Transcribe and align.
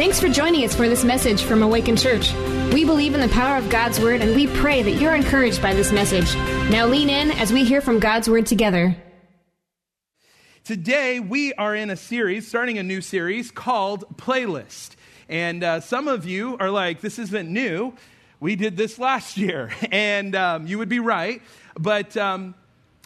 Thanks 0.00 0.18
for 0.18 0.30
joining 0.30 0.64
us 0.64 0.74
for 0.74 0.88
this 0.88 1.04
message 1.04 1.42
from 1.42 1.62
Awakened 1.62 1.98
Church. 1.98 2.32
We 2.72 2.86
believe 2.86 3.12
in 3.12 3.20
the 3.20 3.28
power 3.28 3.58
of 3.58 3.68
God's 3.68 4.00
Word 4.00 4.22
and 4.22 4.34
we 4.34 4.46
pray 4.46 4.82
that 4.82 4.92
you're 4.92 5.14
encouraged 5.14 5.60
by 5.60 5.74
this 5.74 5.92
message. 5.92 6.34
Now 6.70 6.86
lean 6.86 7.10
in 7.10 7.30
as 7.32 7.52
we 7.52 7.64
hear 7.64 7.82
from 7.82 7.98
God's 7.98 8.26
Word 8.26 8.46
together. 8.46 8.96
Today, 10.64 11.20
we 11.20 11.52
are 11.52 11.76
in 11.76 11.90
a 11.90 11.96
series, 11.96 12.48
starting 12.48 12.78
a 12.78 12.82
new 12.82 13.02
series 13.02 13.50
called 13.50 14.06
Playlist. 14.16 14.92
And 15.28 15.62
uh, 15.62 15.80
some 15.80 16.08
of 16.08 16.24
you 16.24 16.56
are 16.58 16.70
like, 16.70 17.02
this 17.02 17.18
isn't 17.18 17.52
new. 17.52 17.92
We 18.40 18.56
did 18.56 18.78
this 18.78 18.98
last 18.98 19.36
year. 19.36 19.70
And 19.92 20.34
um, 20.34 20.66
you 20.66 20.78
would 20.78 20.88
be 20.88 21.00
right. 21.00 21.42
But 21.78 22.16
um, 22.16 22.54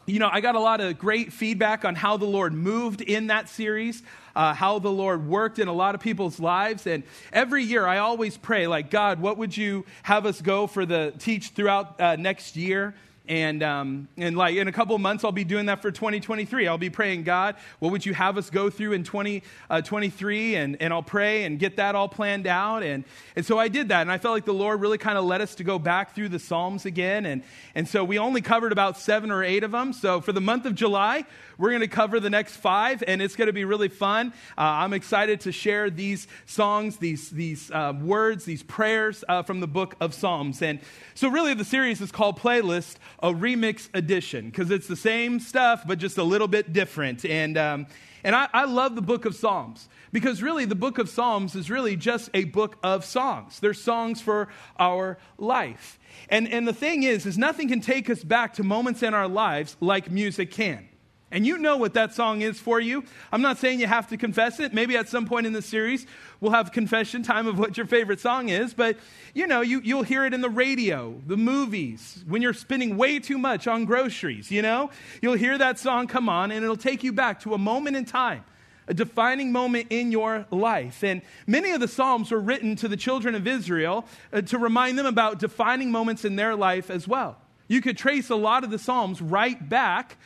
you 0.07 0.19
know, 0.19 0.29
I 0.31 0.41
got 0.41 0.55
a 0.55 0.61
lot 0.61 0.81
of 0.81 0.99
great 0.99 1.33
feedback 1.33 1.85
on 1.85 1.95
how 1.95 2.19
the 2.19 2.27
Lord 2.27 2.53
moved 2.53 3.01
in 3.01 3.29
that 3.29 3.49
series, 3.49 4.03
uh, 4.37 4.55
how 4.55 4.79
the 4.79 4.91
Lord 4.91 5.29
worked 5.29 5.59
in 5.59 5.69
a 5.69 5.73
lot 5.73 5.95
of 5.95 6.01
people's 6.01 6.41
lives. 6.41 6.87
And 6.87 7.03
every 7.33 7.63
year 7.63 7.87
I 7.87 7.99
always 7.99 8.37
pray, 8.37 8.67
like, 8.67 8.91
God, 8.91 9.21
what 9.21 9.39
would 9.39 9.57
you 9.57 9.85
have 10.03 10.27
us 10.27 10.41
go 10.41 10.67
for 10.67 10.85
the 10.87 11.13
teach 11.19 11.51
throughout 11.51 12.01
uh, 12.01 12.17
next 12.17 12.57
year? 12.57 12.95
And, 13.27 13.63
um, 13.63 14.09
and 14.19 14.37
like 14.37 14.57
in 14.57 14.69
a 14.69 14.73
couple 14.73 14.99
months, 14.99 15.25
I'll 15.25 15.33
be 15.33 15.45
doing 15.45 15.67
that 15.67 15.81
for 15.81 15.91
2023. 15.91 16.69
I'll 16.69 16.77
be 16.77 16.91
praying, 16.91 17.23
God, 17.23 17.57
what 17.79 17.91
would 17.91 18.05
you 18.05 18.13
have 18.13 18.37
us 18.37 18.51
go 18.51 18.69
through 18.69 18.93
in 18.93 19.03
2023? 19.03 19.85
20, 19.85 20.57
uh, 20.57 20.61
and, 20.61 20.77
and 20.81 20.93
I'll 20.93 21.03
pray 21.03 21.45
and 21.45 21.59
get 21.59 21.77
that 21.77 21.95
all 21.95 22.09
planned 22.09 22.47
out. 22.47 22.83
And, 22.83 23.05
and 23.35 23.47
so 23.47 23.59
I 23.59 23.69
did 23.69 23.89
that. 23.89 24.03
And 24.03 24.13
I 24.13 24.19
felt 24.19 24.35
like 24.35 24.45
the 24.45 24.53
Lord 24.53 24.81
really 24.83 24.99
kind 24.99 25.17
of 25.17 25.25
led 25.25 25.41
us 25.41 25.55
to 25.57 25.65
go 25.65 25.79
back 25.79 26.15
through 26.15 26.29
the 26.29 26.39
Psalms 26.39 26.85
again. 26.85 27.25
And, 27.25 27.43
and 27.75 27.89
so 27.89 28.05
we 28.05 28.19
only 28.19 28.43
covered 28.43 28.73
about 28.73 28.99
seven 28.99 29.31
or 29.31 29.43
eight 29.43 29.65
of 29.65 29.73
them. 29.73 29.95
So 29.95 30.21
for 30.21 30.33
the 30.33 30.41
month 30.43 30.67
of 30.67 30.75
July, 30.75 31.25
we're 31.57 31.71
going 31.71 31.81
to 31.81 31.89
cover 31.89 32.19
the 32.21 32.31
next 32.31 32.57
five, 32.57 33.05
and 33.07 33.23
it's 33.23 33.37
going 33.37 33.47
to 33.47 33.53
be 33.53 33.65
really 33.65 33.89
fun. 33.89 34.33
Uh, 34.59 34.63
I'm 34.63 34.93
excited 34.93 35.41
to 35.43 35.53
share 35.53 35.89
these 35.89 36.27
songs, 36.47 36.97
these, 36.97 37.31
these 37.31 37.71
uh, 37.71 37.93
words, 38.01 38.45
these 38.45 38.63
prayers 38.63 39.25
uh, 39.29 39.43
from 39.45 39.61
the 39.61 39.67
book 39.67 39.95
of 40.01 40.15
Psalms. 40.15 40.63
And 40.63 40.81
so, 41.15 41.29
really, 41.29 41.55
the 41.55 41.65
series 41.65 42.01
is 42.01 42.11
called 42.11 42.41
Playlist, 42.41 42.97
a 43.25 43.33
remix 43.33 43.89
edition, 43.95 44.51
because 44.51 44.71
it's 44.71 44.87
the 44.87 44.95
same 44.95 45.41
stuff, 45.41 45.85
but 45.87 45.99
just 45.99 46.19
a 46.19 46.23
little 46.23 46.47
bit 46.47 46.75
different. 46.75 47.25
And, 47.25 47.57
um, 47.57 47.87
and 48.23 48.37
I, 48.37 48.49
I 48.53 48.65
love 48.67 48.97
the 48.97 49.03
book 49.03 49.25
of 49.25 49.35
Psalms 49.35 49.89
because 50.13 50.43
really 50.43 50.67
the 50.67 50.75
book 50.75 50.99
of 50.99 51.09
Psalms 51.09 51.55
is 51.55 51.71
really 51.71 51.97
just 51.97 52.29
a 52.35 52.45
book 52.45 52.77
of 52.83 53.03
songs. 53.03 53.61
They're 53.61 53.73
songs 53.73 54.21
for 54.21 54.49
our 54.79 55.17
life. 55.39 55.99
And, 56.29 56.47
and 56.53 56.69
the 56.69 56.75
thing 56.75 57.03
is, 57.03 57.25
is 57.25 57.39
nothing 57.39 57.69
can 57.69 57.81
take 57.81 58.11
us 58.11 58.23
back 58.23 58.53
to 58.55 58.63
moments 58.63 59.03
in 59.03 59.15
our 59.15 59.27
lives 59.27 59.79
like 59.81 60.11
music 60.11 60.51
can. 60.51 60.87
And 61.35 61.45
you 61.45 61.59
know 61.59 61.77
what 61.77 61.95
that 61.95 62.15
song 62.15 62.43
is 62.43 62.61
for 62.61 62.79
you. 62.79 63.03
I'm 63.33 63.43
not 63.43 63.59
saying 63.59 63.81
you 63.81 63.89
have 63.89 64.07
to 64.11 64.17
confess 64.17 64.61
it. 64.61 64.73
Maybe 64.73 64.97
at 64.97 65.09
some 65.09 65.27
point 65.27 65.49
in 65.49 65.53
the 65.53 65.63
series, 65.63 66.07
we'll 66.41 66.53
have 66.53 66.71
confession 66.71 67.25
time 67.25 67.49
of 67.49 67.59
what 67.59 67.77
your 67.77 67.87
favorite 67.87 68.21
song 68.21 68.51
is. 68.51 68.73
But, 68.73 68.99
you 69.35 69.49
know, 69.49 69.61
you, 69.61 69.81
you'll 69.81 70.05
hear 70.05 70.25
it 70.25 70.33
in 70.33 70.43
the 70.43 70.49
radio, 70.49 71.21
the 71.27 71.37
movies, 71.37 72.23
when 72.29 72.41
you're 72.41 72.55
spending 72.55 72.97
way 72.97 73.19
too 73.19 73.37
much 73.37 73.67
on 73.67 73.85
groceries, 73.85 74.53
you 74.53 74.63
know? 74.63 74.91
You'll 75.21 75.35
hear 75.35 75.59
that 75.59 75.81
song 75.81 76.07
come 76.07 76.29
on, 76.29 76.53
and 76.53 76.63
it'll 76.63 76.77
take 76.77 77.03
you 77.03 77.13
back 77.13 77.41
to 77.41 77.55
a 77.55 77.59
moment 77.59 77.97
in 77.97 78.05
time, 78.05 78.45
a 78.87 78.95
defining 78.95 79.51
moment 79.51 79.89
in 79.91 80.13
your 80.13 80.47
life. 80.53 81.03
And 81.03 81.21
many 81.49 81.73
of 81.73 81.81
the 81.81 81.89
Psalms 81.89 82.31
were 82.31 82.39
written 82.39 82.77
to 82.77 82.87
the 82.87 82.97
children 82.97 83.35
of 83.35 83.49
Israel 83.49 84.07
uh, 84.33 84.43
to 84.43 84.57
remind 84.57 85.01
them 85.01 85.07
about 85.07 85.41
defining 85.41 85.91
moments 85.91 86.25
in 86.25 86.37
their 86.37 86.55
life 86.55 86.91
as 86.91 87.09
well. 87.09 87.39
You 87.67 87.81
could 87.81 87.99
trace 87.99 88.31
a 88.31 88.37
lot 88.37 88.63
of 88.63 88.71
the 88.71 88.79
Psalms 88.79 89.21
right 89.21 89.69
back 89.69 90.17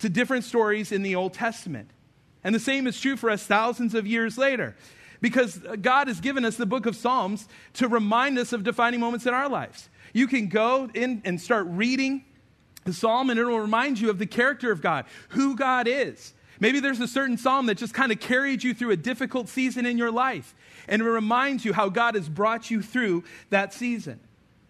to 0.00 0.08
different 0.08 0.44
stories 0.44 0.92
in 0.92 1.02
the 1.02 1.14
Old 1.14 1.34
Testament. 1.34 1.90
And 2.44 2.54
the 2.54 2.60
same 2.60 2.86
is 2.86 3.00
true 3.00 3.16
for 3.16 3.30
us 3.30 3.44
thousands 3.44 3.94
of 3.94 4.06
years 4.06 4.38
later. 4.38 4.76
Because 5.20 5.58
God 5.82 6.06
has 6.06 6.20
given 6.20 6.44
us 6.44 6.56
the 6.56 6.66
book 6.66 6.86
of 6.86 6.94
Psalms 6.94 7.48
to 7.74 7.88
remind 7.88 8.38
us 8.38 8.52
of 8.52 8.62
defining 8.62 9.00
moments 9.00 9.26
in 9.26 9.34
our 9.34 9.48
lives. 9.48 9.88
You 10.12 10.26
can 10.28 10.48
go 10.48 10.88
in 10.94 11.22
and 11.24 11.40
start 11.40 11.66
reading 11.68 12.24
the 12.84 12.92
psalm, 12.92 13.28
and 13.28 13.38
it 13.38 13.44
will 13.44 13.60
remind 13.60 13.98
you 13.98 14.10
of 14.10 14.18
the 14.18 14.26
character 14.26 14.70
of 14.70 14.80
God, 14.80 15.04
who 15.30 15.56
God 15.56 15.88
is. 15.88 16.32
Maybe 16.60 16.80
there's 16.80 17.00
a 17.00 17.08
certain 17.08 17.36
psalm 17.36 17.66
that 17.66 17.76
just 17.76 17.94
kind 17.94 18.10
of 18.10 18.20
carried 18.20 18.64
you 18.64 18.74
through 18.74 18.92
a 18.92 18.96
difficult 18.96 19.48
season 19.48 19.86
in 19.86 19.98
your 19.98 20.10
life, 20.10 20.54
and 20.88 21.02
it 21.02 21.04
reminds 21.04 21.64
you 21.64 21.72
how 21.72 21.88
God 21.88 22.14
has 22.14 22.28
brought 22.28 22.70
you 22.70 22.82
through 22.82 23.24
that 23.50 23.74
season. 23.74 24.20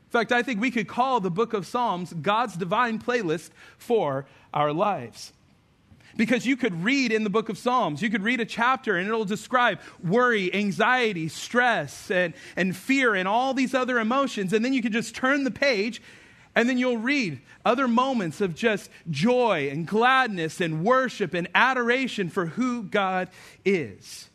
In 0.08 0.12
fact, 0.12 0.32
I 0.32 0.42
think 0.42 0.58
we 0.58 0.70
could 0.70 0.88
call 0.88 1.20
the 1.20 1.30
book 1.30 1.52
of 1.52 1.66
Psalms 1.66 2.14
God's 2.14 2.56
divine 2.56 2.98
playlist 2.98 3.50
for 3.76 4.24
our 4.54 4.72
lives. 4.72 5.34
Because 6.16 6.46
you 6.46 6.56
could 6.56 6.82
read 6.82 7.12
in 7.12 7.24
the 7.24 7.30
book 7.30 7.50
of 7.50 7.58
Psalms, 7.58 8.00
you 8.00 8.08
could 8.08 8.22
read 8.22 8.40
a 8.40 8.46
chapter 8.46 8.96
and 8.96 9.06
it'll 9.06 9.26
describe 9.26 9.80
worry, 10.02 10.52
anxiety, 10.54 11.28
stress, 11.28 12.10
and, 12.10 12.32
and 12.56 12.74
fear, 12.74 13.14
and 13.14 13.28
all 13.28 13.52
these 13.52 13.74
other 13.74 13.98
emotions. 13.98 14.54
And 14.54 14.64
then 14.64 14.72
you 14.72 14.80
could 14.80 14.94
just 14.94 15.14
turn 15.14 15.44
the 15.44 15.50
page 15.50 16.00
and 16.54 16.66
then 16.68 16.78
you'll 16.78 16.96
read 16.96 17.38
other 17.66 17.86
moments 17.86 18.40
of 18.40 18.54
just 18.54 18.90
joy 19.10 19.68
and 19.70 19.86
gladness 19.86 20.60
and 20.62 20.82
worship 20.82 21.34
and 21.34 21.48
adoration 21.54 22.30
for 22.30 22.46
who 22.46 22.82
God 22.82 23.28
is. 23.62 24.30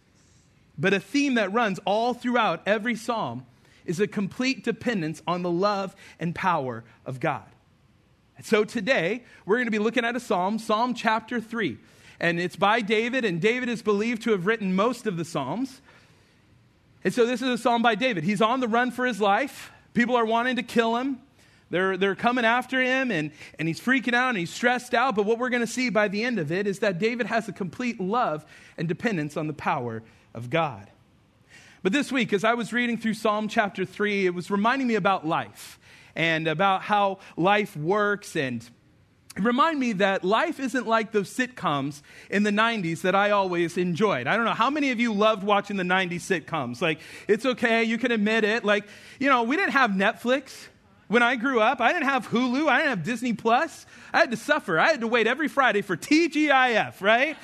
But 0.77 0.93
a 0.93 0.99
theme 0.99 1.33
that 1.33 1.51
runs 1.51 1.79
all 1.83 2.13
throughout 2.13 2.61
every 2.67 2.95
psalm 2.95 3.47
is 3.85 3.99
a 3.99 4.07
complete 4.07 4.63
dependence 4.63 5.21
on 5.27 5.41
the 5.41 5.51
love 5.51 5.95
and 6.19 6.33
power 6.33 6.83
of 7.05 7.19
God. 7.19 7.45
So 8.41 8.63
today, 8.63 9.23
we're 9.45 9.57
going 9.57 9.67
to 9.67 9.71
be 9.71 9.79
looking 9.79 10.03
at 10.03 10.15
a 10.15 10.19
psalm, 10.19 10.59
Psalm 10.59 10.93
chapter 10.93 11.39
3. 11.39 11.77
And 12.19 12.39
it's 12.39 12.55
by 12.55 12.81
David, 12.81 13.25
and 13.25 13.39
David 13.39 13.69
is 13.69 13.81
believed 13.81 14.23
to 14.23 14.31
have 14.31 14.45
written 14.45 14.75
most 14.75 15.07
of 15.07 15.17
the 15.17 15.25
psalms. 15.25 15.81
And 17.03 17.13
so 17.13 17.25
this 17.25 17.41
is 17.41 17.49
a 17.49 17.57
psalm 17.57 17.81
by 17.81 17.95
David. 17.95 18.23
He's 18.23 18.41
on 18.41 18.59
the 18.59 18.67
run 18.67 18.91
for 18.91 19.05
his 19.05 19.21
life. 19.21 19.71
People 19.93 20.15
are 20.15 20.25
wanting 20.25 20.55
to 20.55 20.63
kill 20.63 20.97
him. 20.97 21.19
They're, 21.69 21.97
they're 21.97 22.15
coming 22.15 22.45
after 22.45 22.81
him, 22.81 23.11
and, 23.11 23.31
and 23.57 23.67
he's 23.67 23.79
freaking 23.79 24.13
out 24.13 24.29
and 24.29 24.37
he's 24.37 24.51
stressed 24.51 24.93
out. 24.93 25.15
But 25.15 25.25
what 25.25 25.39
we're 25.39 25.49
going 25.49 25.61
to 25.61 25.67
see 25.67 25.89
by 25.89 26.07
the 26.07 26.23
end 26.23 26.37
of 26.37 26.51
it 26.51 26.67
is 26.67 26.79
that 26.79 26.99
David 26.99 27.27
has 27.27 27.47
a 27.47 27.51
complete 27.51 27.99
love 27.99 28.45
and 28.77 28.87
dependence 28.87 29.37
on 29.37 29.47
the 29.47 29.53
power 29.53 30.03
of 30.33 30.49
God. 30.49 30.89
But 31.83 31.91
this 31.91 32.13
week, 32.13 32.31
as 32.31 32.45
I 32.45 32.53
was 32.53 32.71
reading 32.71 32.97
through 32.97 33.15
Psalm 33.15 33.49
chapter 33.49 33.83
3, 33.83 34.25
it 34.25 34.33
was 34.33 34.49
reminding 34.49 34.87
me 34.87 34.95
about 34.95 35.27
life 35.27 35.77
and 36.15 36.47
about 36.47 36.81
how 36.81 37.19
life 37.35 37.75
works 37.75 38.37
and 38.37 38.65
remind 39.37 39.81
me 39.81 39.91
that 39.93 40.23
life 40.23 40.61
isn't 40.61 40.87
like 40.87 41.11
those 41.11 41.29
sitcoms 41.29 42.01
in 42.29 42.43
the 42.43 42.51
90s 42.51 43.01
that 43.01 43.15
I 43.15 43.31
always 43.31 43.75
enjoyed. 43.77 44.27
I 44.27 44.37
don't 44.37 44.45
know 44.45 44.53
how 44.53 44.69
many 44.69 44.91
of 44.91 44.99
you 45.01 45.11
loved 45.11 45.43
watching 45.43 45.75
the 45.75 45.83
90s 45.83 46.21
sitcoms. 46.21 46.81
Like, 46.81 46.99
it's 47.27 47.45
okay, 47.45 47.83
you 47.83 47.97
can 47.97 48.13
admit 48.13 48.45
it. 48.45 48.63
Like, 48.63 48.85
you 49.19 49.27
know, 49.27 49.43
we 49.43 49.57
didn't 49.57 49.73
have 49.73 49.91
Netflix. 49.91 50.67
When 51.09 51.21
I 51.21 51.35
grew 51.35 51.59
up, 51.59 51.81
I 51.81 51.91
didn't 51.91 52.07
have 52.07 52.29
Hulu, 52.29 52.69
I 52.69 52.77
didn't 52.77 52.91
have 52.91 53.03
Disney 53.03 53.33
Plus. 53.33 53.85
I 54.13 54.19
had 54.19 54.31
to 54.31 54.37
suffer. 54.37 54.79
I 54.79 54.87
had 54.87 55.01
to 55.01 55.07
wait 55.07 55.27
every 55.27 55.49
Friday 55.49 55.81
for 55.81 55.97
TGIF, 55.97 57.01
right? 57.01 57.35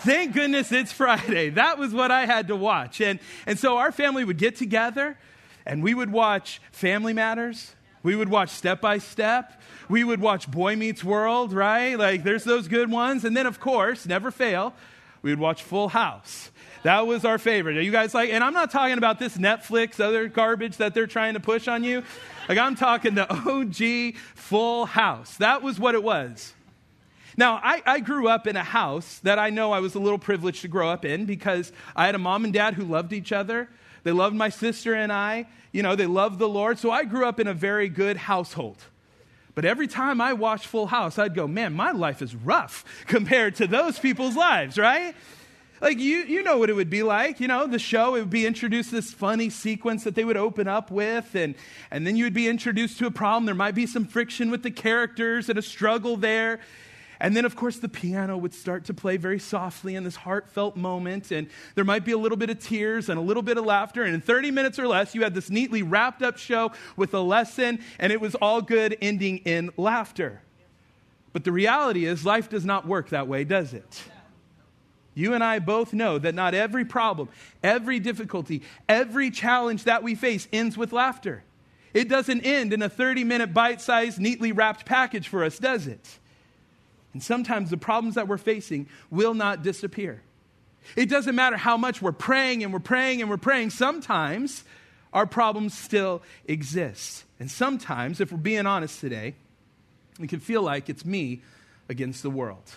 Thank 0.00 0.34
goodness 0.34 0.72
it's 0.72 0.92
Friday. 0.92 1.50
That 1.50 1.78
was 1.78 1.92
what 1.92 2.10
I 2.10 2.26
had 2.26 2.48
to 2.48 2.56
watch. 2.56 3.00
And, 3.00 3.18
and 3.46 3.58
so 3.58 3.78
our 3.78 3.92
family 3.92 4.24
would 4.24 4.38
get 4.38 4.56
together 4.56 5.18
and 5.66 5.82
we 5.82 5.94
would 5.94 6.10
watch 6.10 6.60
Family 6.72 7.12
Matters 7.12 7.74
we 8.02 8.16
would 8.16 8.28
watch 8.28 8.50
Step 8.50 8.80
by 8.80 8.98
Step. 8.98 9.60
We 9.88 10.04
would 10.04 10.20
watch 10.20 10.50
Boy 10.50 10.76
Meets 10.76 11.04
World, 11.04 11.52
right? 11.52 11.98
Like, 11.98 12.24
there's 12.24 12.44
those 12.44 12.68
good 12.68 12.90
ones. 12.90 13.24
And 13.24 13.36
then, 13.36 13.46
of 13.46 13.60
course, 13.60 14.06
never 14.06 14.30
fail, 14.30 14.74
we 15.22 15.30
would 15.30 15.38
watch 15.38 15.62
Full 15.62 15.88
House. 15.88 16.50
That 16.82 17.06
was 17.06 17.26
our 17.26 17.36
favorite. 17.36 17.76
Are 17.76 17.82
you 17.82 17.92
guys 17.92 18.14
like, 18.14 18.30
and 18.30 18.42
I'm 18.42 18.54
not 18.54 18.70
talking 18.70 18.96
about 18.96 19.18
this 19.18 19.36
Netflix, 19.36 20.00
other 20.00 20.28
garbage 20.28 20.78
that 20.78 20.94
they're 20.94 21.06
trying 21.06 21.34
to 21.34 21.40
push 21.40 21.68
on 21.68 21.84
you. 21.84 22.02
Like, 22.48 22.56
I'm 22.56 22.74
talking 22.74 23.14
the 23.14 23.30
OG 23.30 24.16
Full 24.34 24.86
House. 24.86 25.36
That 25.36 25.62
was 25.62 25.78
what 25.78 25.94
it 25.94 26.02
was. 26.02 26.54
Now, 27.40 27.58
I, 27.64 27.82
I, 27.86 28.00
grew 28.00 28.28
up 28.28 28.46
in 28.46 28.54
a 28.54 28.62
house 28.62 29.18
that 29.20 29.38
I 29.38 29.48
know 29.48 29.72
I 29.72 29.80
was 29.80 29.94
a 29.94 29.98
little 29.98 30.18
privileged 30.18 30.60
to 30.60 30.68
grow 30.68 30.90
up 30.90 31.06
in 31.06 31.24
because 31.24 31.72
I 31.96 32.04
had 32.04 32.14
a 32.14 32.18
mom 32.18 32.44
and 32.44 32.52
dad 32.52 32.74
who 32.74 32.84
loved 32.84 33.14
each 33.14 33.32
other. 33.32 33.66
They 34.02 34.12
loved 34.12 34.36
my 34.36 34.50
sister 34.50 34.92
and 34.94 35.10
I. 35.10 35.46
You 35.72 35.82
know, 35.82 35.96
they 35.96 36.04
loved 36.04 36.38
the 36.38 36.50
Lord. 36.50 36.78
So 36.78 36.90
I 36.90 37.04
grew 37.04 37.24
up 37.24 37.40
in 37.40 37.46
a 37.46 37.54
very 37.54 37.88
good 37.88 38.18
household. 38.18 38.76
But 39.54 39.64
every 39.64 39.86
time 39.86 40.20
I 40.20 40.34
watched 40.34 40.66
Full 40.66 40.88
House, 40.88 41.18
I'd 41.18 41.34
go, 41.34 41.48
man, 41.48 41.72
my 41.72 41.92
life 41.92 42.20
is 42.20 42.34
rough 42.34 42.84
compared 43.06 43.54
to 43.54 43.66
those 43.66 43.98
people's 43.98 44.36
lives, 44.36 44.76
right? 44.76 45.14
Like, 45.80 45.98
you, 45.98 46.18
you 46.18 46.42
know 46.42 46.58
what 46.58 46.68
it 46.68 46.74
would 46.74 46.90
be 46.90 47.02
like. 47.02 47.40
You 47.40 47.48
know, 47.48 47.66
the 47.66 47.78
show, 47.78 48.16
it 48.16 48.20
would 48.20 48.28
be 48.28 48.44
introduced 48.44 48.90
this 48.90 49.14
funny 49.14 49.48
sequence 49.48 50.04
that 50.04 50.14
they 50.14 50.24
would 50.24 50.36
open 50.36 50.68
up 50.68 50.90
with, 50.90 51.34
and, 51.34 51.54
and 51.90 52.06
then 52.06 52.16
you 52.16 52.24
would 52.24 52.34
be 52.34 52.48
introduced 52.48 52.98
to 52.98 53.06
a 53.06 53.10
problem. 53.10 53.46
There 53.46 53.54
might 53.54 53.74
be 53.74 53.86
some 53.86 54.04
friction 54.04 54.50
with 54.50 54.62
the 54.62 54.70
characters 54.70 55.48
and 55.48 55.58
a 55.58 55.62
struggle 55.62 56.18
there. 56.18 56.60
And 57.20 57.36
then, 57.36 57.44
of 57.44 57.54
course, 57.54 57.76
the 57.76 57.88
piano 57.88 58.38
would 58.38 58.54
start 58.54 58.86
to 58.86 58.94
play 58.94 59.18
very 59.18 59.38
softly 59.38 59.94
in 59.94 60.04
this 60.04 60.16
heartfelt 60.16 60.74
moment, 60.74 61.30
and 61.30 61.48
there 61.74 61.84
might 61.84 62.04
be 62.04 62.12
a 62.12 62.18
little 62.18 62.38
bit 62.38 62.48
of 62.48 62.58
tears 62.58 63.10
and 63.10 63.18
a 63.18 63.22
little 63.22 63.42
bit 63.42 63.58
of 63.58 63.66
laughter. 63.66 64.04
And 64.04 64.14
in 64.14 64.22
30 64.22 64.50
minutes 64.50 64.78
or 64.78 64.88
less, 64.88 65.14
you 65.14 65.22
had 65.22 65.34
this 65.34 65.50
neatly 65.50 65.82
wrapped 65.82 66.22
up 66.22 66.38
show 66.38 66.72
with 66.96 67.12
a 67.12 67.20
lesson, 67.20 67.80
and 67.98 68.10
it 68.10 68.22
was 68.22 68.34
all 68.36 68.62
good 68.62 68.96
ending 69.02 69.38
in 69.38 69.70
laughter. 69.76 70.40
But 71.34 71.44
the 71.44 71.52
reality 71.52 72.06
is, 72.06 72.24
life 72.24 72.48
does 72.48 72.64
not 72.64 72.86
work 72.86 73.10
that 73.10 73.28
way, 73.28 73.44
does 73.44 73.74
it? 73.74 74.02
You 75.14 75.34
and 75.34 75.44
I 75.44 75.58
both 75.58 75.92
know 75.92 76.18
that 76.18 76.34
not 76.34 76.54
every 76.54 76.86
problem, 76.86 77.28
every 77.62 78.00
difficulty, 78.00 78.62
every 78.88 79.30
challenge 79.30 79.84
that 79.84 80.02
we 80.02 80.14
face 80.14 80.48
ends 80.52 80.78
with 80.78 80.92
laughter. 80.92 81.44
It 81.92 82.08
doesn't 82.08 82.42
end 82.42 82.72
in 82.72 82.80
a 82.80 82.88
30 82.88 83.24
minute 83.24 83.52
bite 83.52 83.82
sized, 83.82 84.18
neatly 84.18 84.52
wrapped 84.52 84.86
package 84.86 85.28
for 85.28 85.44
us, 85.44 85.58
does 85.58 85.86
it? 85.86 86.18
And 87.12 87.22
sometimes 87.22 87.70
the 87.70 87.76
problems 87.76 88.14
that 88.14 88.28
we're 88.28 88.38
facing 88.38 88.88
will 89.10 89.34
not 89.34 89.62
disappear. 89.62 90.22
It 90.96 91.06
doesn't 91.08 91.34
matter 91.34 91.56
how 91.56 91.76
much 91.76 92.00
we're 92.00 92.12
praying 92.12 92.64
and 92.64 92.72
we're 92.72 92.78
praying 92.78 93.20
and 93.20 93.28
we're 93.28 93.36
praying, 93.36 93.70
sometimes 93.70 94.64
our 95.12 95.26
problems 95.26 95.76
still 95.76 96.22
exist. 96.46 97.24
And 97.38 97.50
sometimes, 97.50 98.20
if 98.20 98.32
we're 98.32 98.38
being 98.38 98.66
honest 98.66 99.00
today, 99.00 99.34
it 100.20 100.28
can 100.28 100.40
feel 100.40 100.62
like 100.62 100.88
it's 100.88 101.04
me 101.04 101.42
against 101.88 102.22
the 102.22 102.30
world. 102.30 102.70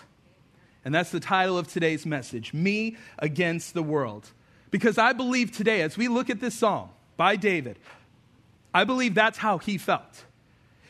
And 0.84 0.94
that's 0.94 1.10
the 1.10 1.20
title 1.20 1.56
of 1.56 1.68
today's 1.68 2.04
message 2.04 2.52
Me 2.52 2.96
Against 3.18 3.74
the 3.74 3.82
World. 3.82 4.28
Because 4.70 4.98
I 4.98 5.12
believe 5.12 5.52
today, 5.52 5.82
as 5.82 5.96
we 5.96 6.08
look 6.08 6.30
at 6.30 6.40
this 6.40 6.54
psalm 6.54 6.90
by 7.16 7.36
David, 7.36 7.78
I 8.74 8.84
believe 8.84 9.14
that's 9.14 9.38
how 9.38 9.58
he 9.58 9.78
felt. 9.78 10.24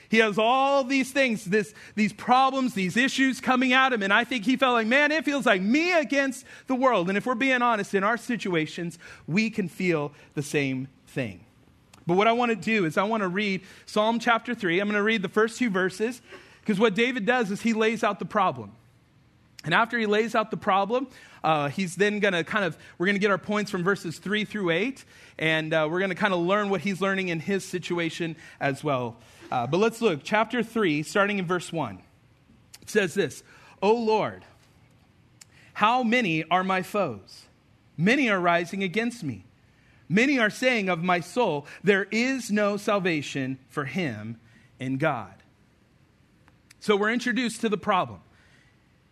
He 0.08 0.18
has 0.18 0.38
all 0.38 0.84
these 0.84 1.10
things, 1.10 1.44
this, 1.44 1.74
these 1.94 2.12
problems, 2.12 2.74
these 2.74 2.96
issues 2.96 3.40
coming 3.40 3.72
at 3.72 3.92
him. 3.92 4.02
And 4.02 4.12
I 4.12 4.24
think 4.24 4.44
he 4.44 4.56
felt 4.56 4.74
like, 4.74 4.86
man, 4.86 5.12
it 5.12 5.24
feels 5.24 5.46
like 5.46 5.62
me 5.62 5.92
against 5.92 6.44
the 6.66 6.74
world. 6.74 7.08
And 7.08 7.18
if 7.18 7.26
we're 7.26 7.34
being 7.34 7.62
honest, 7.62 7.94
in 7.94 8.04
our 8.04 8.16
situations, 8.16 8.98
we 9.26 9.50
can 9.50 9.68
feel 9.68 10.12
the 10.34 10.42
same 10.42 10.88
thing. 11.06 11.44
But 12.06 12.16
what 12.16 12.28
I 12.28 12.32
want 12.32 12.50
to 12.50 12.56
do 12.56 12.84
is 12.84 12.98
I 12.98 13.04
want 13.04 13.22
to 13.22 13.28
read 13.28 13.62
Psalm 13.86 14.18
chapter 14.18 14.54
3. 14.54 14.80
I'm 14.80 14.88
going 14.88 14.96
to 14.96 15.02
read 15.02 15.22
the 15.22 15.28
first 15.28 15.58
two 15.58 15.70
verses 15.70 16.20
because 16.60 16.78
what 16.78 16.94
David 16.94 17.24
does 17.26 17.50
is 17.50 17.62
he 17.62 17.72
lays 17.72 18.04
out 18.04 18.18
the 18.18 18.24
problem. 18.24 18.72
And 19.64 19.72
after 19.72 19.98
he 19.98 20.04
lays 20.04 20.34
out 20.34 20.50
the 20.50 20.58
problem, 20.58 21.08
uh, 21.42 21.68
he's 21.68 21.96
then 21.96 22.20
going 22.20 22.34
to 22.34 22.44
kind 22.44 22.64
of, 22.64 22.76
we're 22.98 23.06
going 23.06 23.16
to 23.16 23.20
get 23.20 23.30
our 23.30 23.38
points 23.38 23.70
from 23.70 23.82
verses 23.82 24.18
3 24.18 24.44
through 24.44 24.70
8, 24.70 25.04
and 25.38 25.72
uh, 25.72 25.88
we're 25.90 26.00
going 26.00 26.10
to 26.10 26.14
kind 26.14 26.34
of 26.34 26.40
learn 26.40 26.68
what 26.68 26.82
he's 26.82 27.00
learning 27.00 27.28
in 27.28 27.40
his 27.40 27.64
situation 27.64 28.36
as 28.60 28.84
well. 28.84 29.16
Uh, 29.54 29.68
but 29.68 29.78
let's 29.78 30.02
look, 30.02 30.18
chapter 30.24 30.64
3, 30.64 31.04
starting 31.04 31.38
in 31.38 31.46
verse 31.46 31.72
1. 31.72 32.00
It 32.82 32.90
says 32.90 33.14
this 33.14 33.44
O 33.80 33.94
Lord, 33.94 34.44
how 35.74 36.02
many 36.02 36.42
are 36.50 36.64
my 36.64 36.82
foes? 36.82 37.44
Many 37.96 38.28
are 38.28 38.40
rising 38.40 38.82
against 38.82 39.22
me. 39.22 39.44
Many 40.08 40.40
are 40.40 40.50
saying 40.50 40.88
of 40.88 41.04
my 41.04 41.20
soul, 41.20 41.66
There 41.84 42.08
is 42.10 42.50
no 42.50 42.76
salvation 42.76 43.60
for 43.68 43.84
him 43.84 44.40
in 44.80 44.98
God. 44.98 45.34
So 46.80 46.96
we're 46.96 47.12
introduced 47.12 47.60
to 47.60 47.68
the 47.68 47.78
problem 47.78 48.22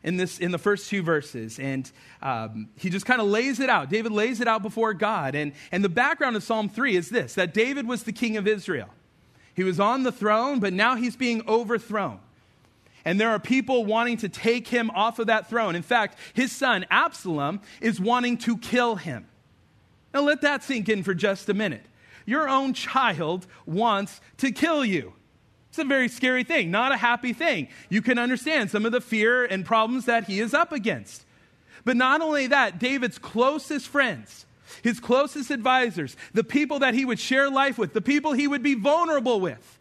in 0.02 0.16
this 0.16 0.40
in 0.40 0.50
the 0.50 0.58
first 0.58 0.90
two 0.90 1.04
verses 1.04 1.60
and 1.60 1.88
um, 2.20 2.68
he 2.76 2.90
just 2.90 3.06
kind 3.06 3.20
of 3.20 3.28
lays 3.28 3.60
it 3.60 3.70
out 3.70 3.88
david 3.88 4.10
lays 4.10 4.40
it 4.40 4.48
out 4.48 4.60
before 4.60 4.92
god 4.92 5.36
and 5.36 5.52
and 5.70 5.84
the 5.84 5.88
background 5.88 6.34
of 6.34 6.42
psalm 6.42 6.68
3 6.68 6.96
is 6.96 7.08
this 7.10 7.34
that 7.34 7.54
david 7.54 7.86
was 7.86 8.02
the 8.02 8.10
king 8.10 8.36
of 8.36 8.48
israel 8.48 8.88
he 9.54 9.64
was 9.64 9.80
on 9.80 10.02
the 10.02 10.12
throne 10.12 10.60
but 10.60 10.72
now 10.72 10.96
he's 10.96 11.16
being 11.16 11.46
overthrown 11.46 12.18
and 13.04 13.20
there 13.20 13.30
are 13.30 13.40
people 13.40 13.84
wanting 13.84 14.16
to 14.16 14.28
take 14.28 14.68
him 14.68 14.90
off 14.90 15.18
of 15.18 15.26
that 15.26 15.48
throne 15.48 15.74
in 15.74 15.82
fact 15.82 16.18
his 16.34 16.52
son 16.52 16.84
absalom 16.90 17.60
is 17.80 18.00
wanting 18.00 18.36
to 18.36 18.56
kill 18.58 18.96
him 18.96 19.26
now, 20.12 20.20
let 20.20 20.42
that 20.42 20.62
sink 20.62 20.88
in 20.88 21.02
for 21.02 21.14
just 21.14 21.48
a 21.48 21.54
minute. 21.54 21.84
Your 22.26 22.48
own 22.48 22.74
child 22.74 23.46
wants 23.66 24.20
to 24.38 24.52
kill 24.52 24.84
you. 24.84 25.14
It's 25.70 25.78
a 25.78 25.84
very 25.84 26.08
scary 26.08 26.44
thing, 26.44 26.70
not 26.70 26.92
a 26.92 26.98
happy 26.98 27.32
thing. 27.32 27.68
You 27.88 28.02
can 28.02 28.18
understand 28.18 28.70
some 28.70 28.84
of 28.84 28.92
the 28.92 29.00
fear 29.00 29.44
and 29.44 29.64
problems 29.64 30.04
that 30.04 30.24
he 30.24 30.38
is 30.38 30.52
up 30.52 30.70
against. 30.70 31.24
But 31.84 31.96
not 31.96 32.20
only 32.20 32.46
that, 32.48 32.78
David's 32.78 33.18
closest 33.18 33.88
friends, 33.88 34.44
his 34.82 35.00
closest 35.00 35.50
advisors, 35.50 36.16
the 36.32 36.44
people 36.44 36.78
that 36.80 36.94
he 36.94 37.04
would 37.04 37.18
share 37.18 37.50
life 37.50 37.78
with, 37.78 37.92
the 37.92 38.00
people 38.00 38.32
he 38.32 38.48
would 38.48 38.62
be 38.62 38.74
vulnerable 38.74 39.40
with, 39.40 39.78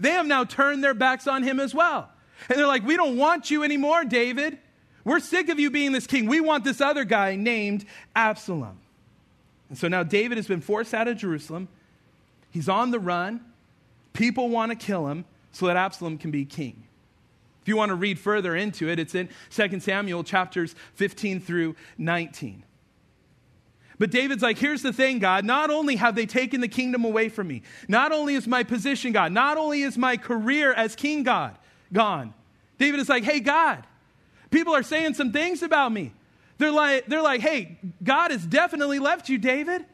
they 0.00 0.10
have 0.10 0.26
now 0.26 0.44
turned 0.44 0.84
their 0.84 0.94
backs 0.94 1.26
on 1.26 1.42
him 1.42 1.58
as 1.58 1.74
well. 1.74 2.10
And 2.48 2.58
they're 2.58 2.66
like, 2.66 2.84
We 2.84 2.96
don't 2.96 3.16
want 3.16 3.50
you 3.50 3.64
anymore, 3.64 4.04
David. 4.04 4.58
We're 5.04 5.20
sick 5.20 5.48
of 5.48 5.58
you 5.58 5.70
being 5.70 5.92
this 5.92 6.06
king. 6.06 6.26
We 6.26 6.40
want 6.40 6.64
this 6.64 6.80
other 6.80 7.04
guy 7.04 7.34
named 7.34 7.84
Absalom. 8.14 8.78
And 9.70 9.78
so 9.78 9.88
now 9.88 10.02
David 10.02 10.36
has 10.36 10.46
been 10.46 10.60
forced 10.60 10.92
out 10.92 11.08
of 11.08 11.16
Jerusalem. 11.16 11.68
He's 12.50 12.68
on 12.68 12.90
the 12.90 12.98
run. 12.98 13.40
People 14.12 14.48
want 14.48 14.70
to 14.70 14.76
kill 14.76 15.06
him 15.08 15.24
so 15.52 15.66
that 15.66 15.76
Absalom 15.76 16.18
can 16.18 16.30
be 16.30 16.44
king. 16.44 16.84
If 17.62 17.68
you 17.68 17.76
want 17.76 17.90
to 17.90 17.94
read 17.94 18.18
further 18.18 18.56
into 18.56 18.88
it, 18.88 18.98
it's 18.98 19.14
in 19.14 19.28
2 19.50 19.80
Samuel 19.80 20.24
chapters 20.24 20.74
15 20.94 21.40
through 21.40 21.76
19. 21.98 22.62
But 23.98 24.10
David's 24.10 24.42
like, 24.42 24.58
here's 24.58 24.82
the 24.82 24.92
thing, 24.92 25.18
God. 25.18 25.44
Not 25.44 25.70
only 25.70 25.96
have 25.96 26.14
they 26.14 26.26
taken 26.26 26.60
the 26.60 26.68
kingdom 26.68 27.04
away 27.04 27.28
from 27.28 27.48
me, 27.48 27.62
not 27.88 28.12
only 28.12 28.34
is 28.34 28.46
my 28.46 28.62
position 28.62 29.12
God, 29.12 29.32
not 29.32 29.56
only 29.56 29.82
is 29.82 29.98
my 29.98 30.16
career 30.16 30.72
as 30.72 30.94
king 30.94 31.24
God 31.24 31.56
gone. 31.92 32.32
David 32.78 33.00
is 33.00 33.08
like, 33.08 33.24
hey, 33.24 33.40
God, 33.40 33.84
people 34.50 34.74
are 34.74 34.84
saying 34.84 35.14
some 35.14 35.32
things 35.32 35.62
about 35.62 35.90
me. 35.90 36.12
They're 36.58 36.70
like, 36.70 37.06
they're 37.06 37.22
like, 37.22 37.40
hey, 37.40 37.78
God 38.02 38.30
has 38.30 38.44
definitely 38.46 38.98
left 38.98 39.28
you, 39.28 39.38
David. 39.38 39.84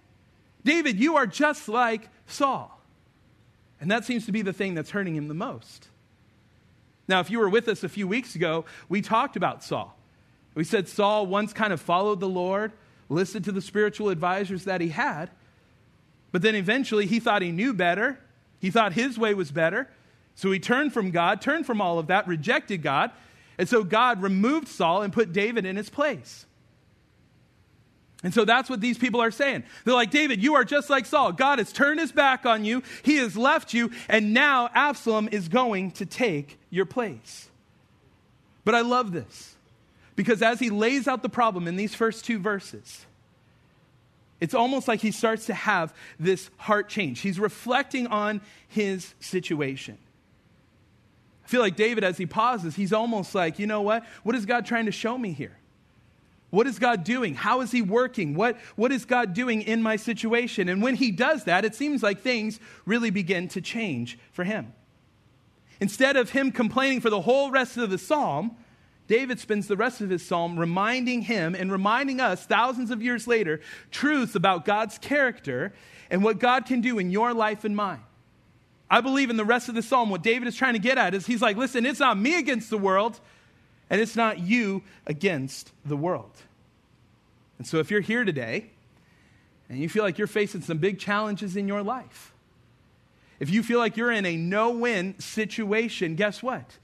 David, 0.65 0.99
you 0.99 1.17
are 1.17 1.27
just 1.27 1.69
like 1.69 2.09
Saul. 2.27 2.71
And 3.81 3.91
that 3.91 4.05
seems 4.05 4.27
to 4.27 4.33
be 4.33 4.43
the 4.43 4.53
thing 4.53 4.75
that's 4.75 4.91
hurting 4.91 5.15
him 5.15 5.29
the 5.29 5.35
most. 5.35 5.89
Now, 7.06 7.21
if 7.21 7.31
you 7.31 7.39
were 7.39 7.51
with 7.51 7.69
us 7.69 7.85
a 7.85 7.89
few 7.89 8.09
weeks 8.09 8.35
ago, 8.35 8.65
we 8.89 9.03
talked 9.03 9.37
about 9.37 9.62
Saul. 9.62 9.97
We 10.55 10.65
said 10.65 10.89
Saul 10.89 11.27
once 11.27 11.53
kind 11.53 11.73
of 11.73 11.81
followed 11.81 12.21
the 12.21 12.29
Lord, 12.29 12.73
listened 13.09 13.45
to 13.45 13.53
the 13.53 13.61
spiritual 13.61 14.09
advisors 14.09 14.65
that 14.65 14.81
he 14.81 14.89
had, 14.89 15.31
but 16.33 16.43
then 16.43 16.55
eventually 16.55 17.06
he 17.06 17.21
thought 17.21 17.43
he 17.43 17.53
knew 17.53 17.73
better. 17.73 18.19
He 18.61 18.71
thought 18.71 18.95
his 18.95 19.19
way 19.19 19.35
was 19.35 19.51
better. 19.51 19.89
So 20.35 20.51
he 20.51 20.59
turned 20.59 20.93
from 20.93 21.11
God, 21.11 21.41
turned 21.41 21.67
from 21.67 21.81
all 21.81 21.99
of 21.99 22.09
that, 22.09 22.27
rejected 22.27 22.83
God. 22.83 23.11
And 23.56 23.69
so 23.69 23.85
God 23.85 24.21
removed 24.21 24.69
Saul 24.69 25.03
and 25.03 25.12
put 25.12 25.33
David 25.33 25.65
in 25.65 25.77
his 25.77 25.91
place. 25.91 26.47
And 28.25 28.33
so 28.33 28.47
that's 28.47 28.71
what 28.71 28.81
these 28.81 28.97
people 28.97 29.21
are 29.21 29.31
saying. 29.31 29.65
They're 29.85 29.95
like, 29.95 30.11
David, 30.11 30.43
you 30.43 30.55
are 30.55 30.65
just 30.65 30.89
like 30.89 31.05
Saul. 31.05 31.31
God 31.31 31.59
has 31.59 31.73
turned 31.73 32.01
his 32.01 32.11
back 32.11 32.47
on 32.47 32.65
you, 32.65 32.83
he 33.03 33.17
has 33.17 33.37
left 33.37 33.75
you, 33.75 33.91
and 34.09 34.33
now 34.33 34.71
Absalom 34.75 35.29
is 35.31 35.49
going 35.49 35.91
to 35.93 36.06
take 36.06 36.59
your 36.71 36.87
place. 36.87 37.51
But 38.65 38.75
I 38.75 38.81
love 38.81 39.13
this 39.13 39.54
because 40.17 40.43
as 40.43 40.61
he 40.61 40.71
lays 40.71 41.09
out 41.09 41.23
the 41.23 41.29
problem 41.29 41.67
in 41.67 41.77
these 41.77 41.94
first 41.94 42.25
two 42.25 42.39
verses, 42.39 43.06
it's 44.41 44.55
almost 44.55 44.89
like 44.89 45.01
he 45.01 45.11
starts 45.11 45.47
to 45.47 45.55
have 45.55 45.94
this 46.19 46.51
heart 46.59 46.89
change. 46.89 47.21
He's 47.21 47.39
reflecting 47.39 48.06
on 48.06 48.41
his 48.69 49.15
situation. 49.21 49.99
I 51.44 51.49
feel 51.49 51.61
like 51.61 51.77
David, 51.77 52.05
as 52.05 52.17
he 52.17 52.27
pauses, 52.27 52.75
he's 52.75 52.93
almost 52.93 53.35
like, 53.35 53.59
you 53.59 53.67
know 53.67 53.83
what? 53.83 54.05
What 54.23 54.35
is 54.35 54.47
God 54.47 54.67
trying 54.67 54.87
to 54.87 54.93
show 54.93 55.17
me 55.17 55.33
here? 55.33 55.56
What 56.55 56.69
is 56.69 56.79
God 56.79 57.03
doing? 57.03 57.35
How 57.35 57.63
is 57.63 57.73
He 57.73 57.83
working? 57.83 58.37
What, 58.37 58.56
what 58.77 58.93
is 58.93 59.05
God 59.05 59.35
doing 59.35 59.63
in 59.63 59.83
my 59.83 59.97
situation? 59.97 60.69
And 60.69 60.81
when 60.81 60.94
He 60.94 61.11
does 61.11 61.44
that, 61.44 61.65
it 61.65 61.75
seems 61.75 62.01
like 62.01 62.21
things 62.21 62.61
really 62.87 63.11
begin 63.11 63.49
to 63.49 63.61
change 63.61 64.17
for 64.31 64.44
Him. 64.44 64.73
Instead 65.81 66.17
of 66.17 66.31
Him 66.31 66.53
complaining 66.53 67.01
for 67.01 67.11
the 67.11 67.23
whole 67.23 67.51
rest 67.51 67.77
of 67.77 67.91
the 67.91 67.99
psalm, 67.99 68.56
David 69.06 69.39
spends 69.39 69.67
the 69.67 69.77
rest 69.77 70.01
of 70.01 70.08
his 70.08 70.25
psalm 70.25 70.58
reminding 70.58 71.23
him 71.23 71.55
and 71.55 71.70
reminding 71.70 72.20
us 72.20 72.46
thousands 72.46 72.91
of 72.91 73.03
years 73.03 73.27
later 73.27 73.61
truths 73.91 74.34
about 74.34 74.65
God's 74.65 74.96
character 74.99 75.75
and 76.11 76.25
what 76.25 76.39
God 76.39 76.65
can 76.67 76.81
do 76.81 76.99
in 76.99 77.11
your 77.11 77.34
life 77.34 77.65
and 77.65 77.77
mine. 77.77 78.03
I 78.91 79.01
believe 79.01 79.31
in 79.31 79.37
the 79.37 79.44
rest 79.44 79.69
of 79.69 79.75
the 79.75 79.82
psalm, 79.82 80.11
what 80.11 80.23
David 80.23 80.49
is 80.49 80.56
trying 80.56 80.75
to 80.75 80.79
get 80.79 80.99
at 80.99 81.15
is 81.15 81.27
he's 81.27 81.43
like, 81.43 81.56
listen, 81.56 81.84
it's 81.84 82.01
not 82.01 82.19
me 82.19 82.39
against 82.39 82.70
the 82.70 82.79
world, 82.79 83.19
and 83.91 84.01
it's 84.01 84.17
not 84.17 84.39
you 84.39 84.82
against 85.06 85.73
the 85.84 85.96
world. 85.96 86.32
And 87.58 87.67
so 87.67 87.79
if 87.79 87.91
you're 87.91 88.01
here 88.01 88.25
today 88.25 88.70
and 89.69 89.79
you 89.79 89.89
feel 89.89 90.05
like 90.05 90.19
you're 90.19 90.27
facing 90.27 90.61
some 90.63 90.79
big 90.79 90.99
challenges 90.99 91.56
in 91.56 91.69
your 91.69 91.82
life, 91.82 92.32
if 93.41 93.51
you 93.51 93.63
feel 93.63 93.79
like 93.79 93.96
you're 93.96 94.13
in 94.13 94.25
a 94.27 94.37
no 94.37 94.70
win 94.70 95.19
situation, 95.19 96.15
guess 96.15 96.43
what? 96.43 96.79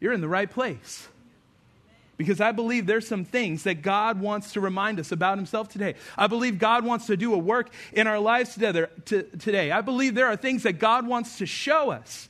You're 0.00 0.12
in 0.12 0.20
the 0.20 0.28
right 0.28 0.50
place. 0.50 1.08
Because 2.20 2.38
I 2.38 2.52
believe 2.52 2.84
there's 2.84 3.08
some 3.08 3.24
things 3.24 3.62
that 3.62 3.80
God 3.80 4.20
wants 4.20 4.52
to 4.52 4.60
remind 4.60 5.00
us 5.00 5.10
about 5.10 5.38
Himself 5.38 5.70
today. 5.70 5.94
I 6.18 6.26
believe 6.26 6.58
God 6.58 6.84
wants 6.84 7.06
to 7.06 7.16
do 7.16 7.32
a 7.32 7.38
work 7.38 7.70
in 7.94 8.06
our 8.06 8.18
lives 8.18 8.52
together, 8.52 8.90
to, 9.06 9.22
today. 9.22 9.70
I 9.70 9.80
believe 9.80 10.14
there 10.14 10.26
are 10.26 10.36
things 10.36 10.64
that 10.64 10.74
God 10.74 11.06
wants 11.06 11.38
to 11.38 11.46
show 11.46 11.90
us 11.90 12.28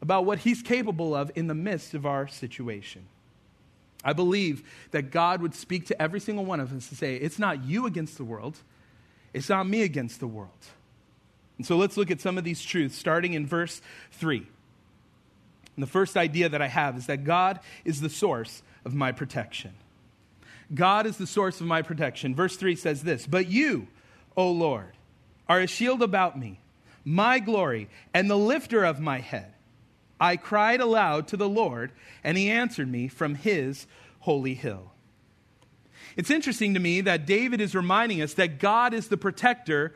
about 0.00 0.26
what 0.26 0.38
He's 0.38 0.62
capable 0.62 1.12
of 1.12 1.32
in 1.34 1.48
the 1.48 1.56
midst 1.56 1.94
of 1.94 2.06
our 2.06 2.28
situation. 2.28 3.04
I 4.04 4.12
believe 4.12 4.62
that 4.92 5.10
God 5.10 5.42
would 5.42 5.56
speak 5.56 5.86
to 5.86 6.00
every 6.00 6.20
single 6.20 6.44
one 6.44 6.60
of 6.60 6.72
us 6.72 6.88
to 6.90 6.94
say, 6.94 7.16
it's 7.16 7.40
not 7.40 7.64
you 7.64 7.86
against 7.86 8.16
the 8.16 8.22
world, 8.22 8.58
it's 9.32 9.48
not 9.48 9.66
me 9.66 9.82
against 9.82 10.20
the 10.20 10.28
world. 10.28 10.50
And 11.58 11.66
so 11.66 11.76
let's 11.76 11.96
look 11.96 12.12
at 12.12 12.20
some 12.20 12.38
of 12.38 12.44
these 12.44 12.62
truths, 12.62 12.96
starting 12.96 13.32
in 13.32 13.44
verse 13.44 13.82
3. 14.12 14.36
And 14.36 15.82
the 15.82 15.88
first 15.88 16.16
idea 16.16 16.48
that 16.48 16.62
I 16.62 16.68
have 16.68 16.96
is 16.96 17.06
that 17.06 17.24
God 17.24 17.58
is 17.84 18.00
the 18.00 18.08
source 18.08 18.62
of 18.84 18.94
my 18.94 19.12
protection. 19.12 19.72
God 20.72 21.06
is 21.06 21.16
the 21.16 21.26
source 21.26 21.60
of 21.60 21.66
my 21.66 21.82
protection. 21.82 22.34
Verse 22.34 22.56
3 22.56 22.76
says 22.76 23.02
this 23.02 23.26
But 23.26 23.48
you, 23.48 23.88
O 24.36 24.50
Lord, 24.50 24.92
are 25.48 25.60
a 25.60 25.66
shield 25.66 26.02
about 26.02 26.38
me, 26.38 26.60
my 27.04 27.38
glory, 27.38 27.88
and 28.12 28.30
the 28.30 28.38
lifter 28.38 28.84
of 28.84 29.00
my 29.00 29.18
head. 29.18 29.52
I 30.20 30.36
cried 30.36 30.80
aloud 30.80 31.28
to 31.28 31.36
the 31.36 31.48
Lord, 31.48 31.92
and 32.22 32.38
he 32.38 32.50
answered 32.50 32.90
me 32.90 33.08
from 33.08 33.34
his 33.34 33.86
holy 34.20 34.54
hill. 34.54 34.92
It's 36.16 36.30
interesting 36.30 36.74
to 36.74 36.80
me 36.80 37.00
that 37.02 37.26
David 37.26 37.60
is 37.60 37.74
reminding 37.74 38.22
us 38.22 38.34
that 38.34 38.58
God 38.58 38.94
is 38.94 39.08
the 39.08 39.16
protector 39.16 39.94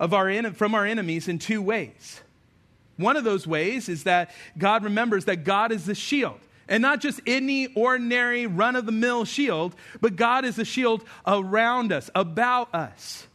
of 0.00 0.12
our, 0.12 0.52
from 0.52 0.74
our 0.74 0.84
enemies 0.84 1.28
in 1.28 1.38
two 1.38 1.62
ways. 1.62 2.20
One 2.96 3.16
of 3.16 3.24
those 3.24 3.46
ways 3.46 3.88
is 3.88 4.04
that 4.04 4.30
God 4.58 4.84
remembers 4.84 5.24
that 5.26 5.44
God 5.44 5.72
is 5.72 5.86
the 5.86 5.94
shield. 5.94 6.40
And 6.68 6.80
not 6.80 7.00
just 7.00 7.20
any 7.26 7.66
ordinary 7.74 8.46
run 8.46 8.76
of 8.76 8.86
the 8.86 8.92
mill 8.92 9.24
shield, 9.24 9.74
but 10.00 10.16
God 10.16 10.44
is 10.44 10.58
a 10.58 10.64
shield 10.64 11.04
around 11.26 11.92
us, 11.92 12.10
about 12.14 12.74
us. 12.74 13.26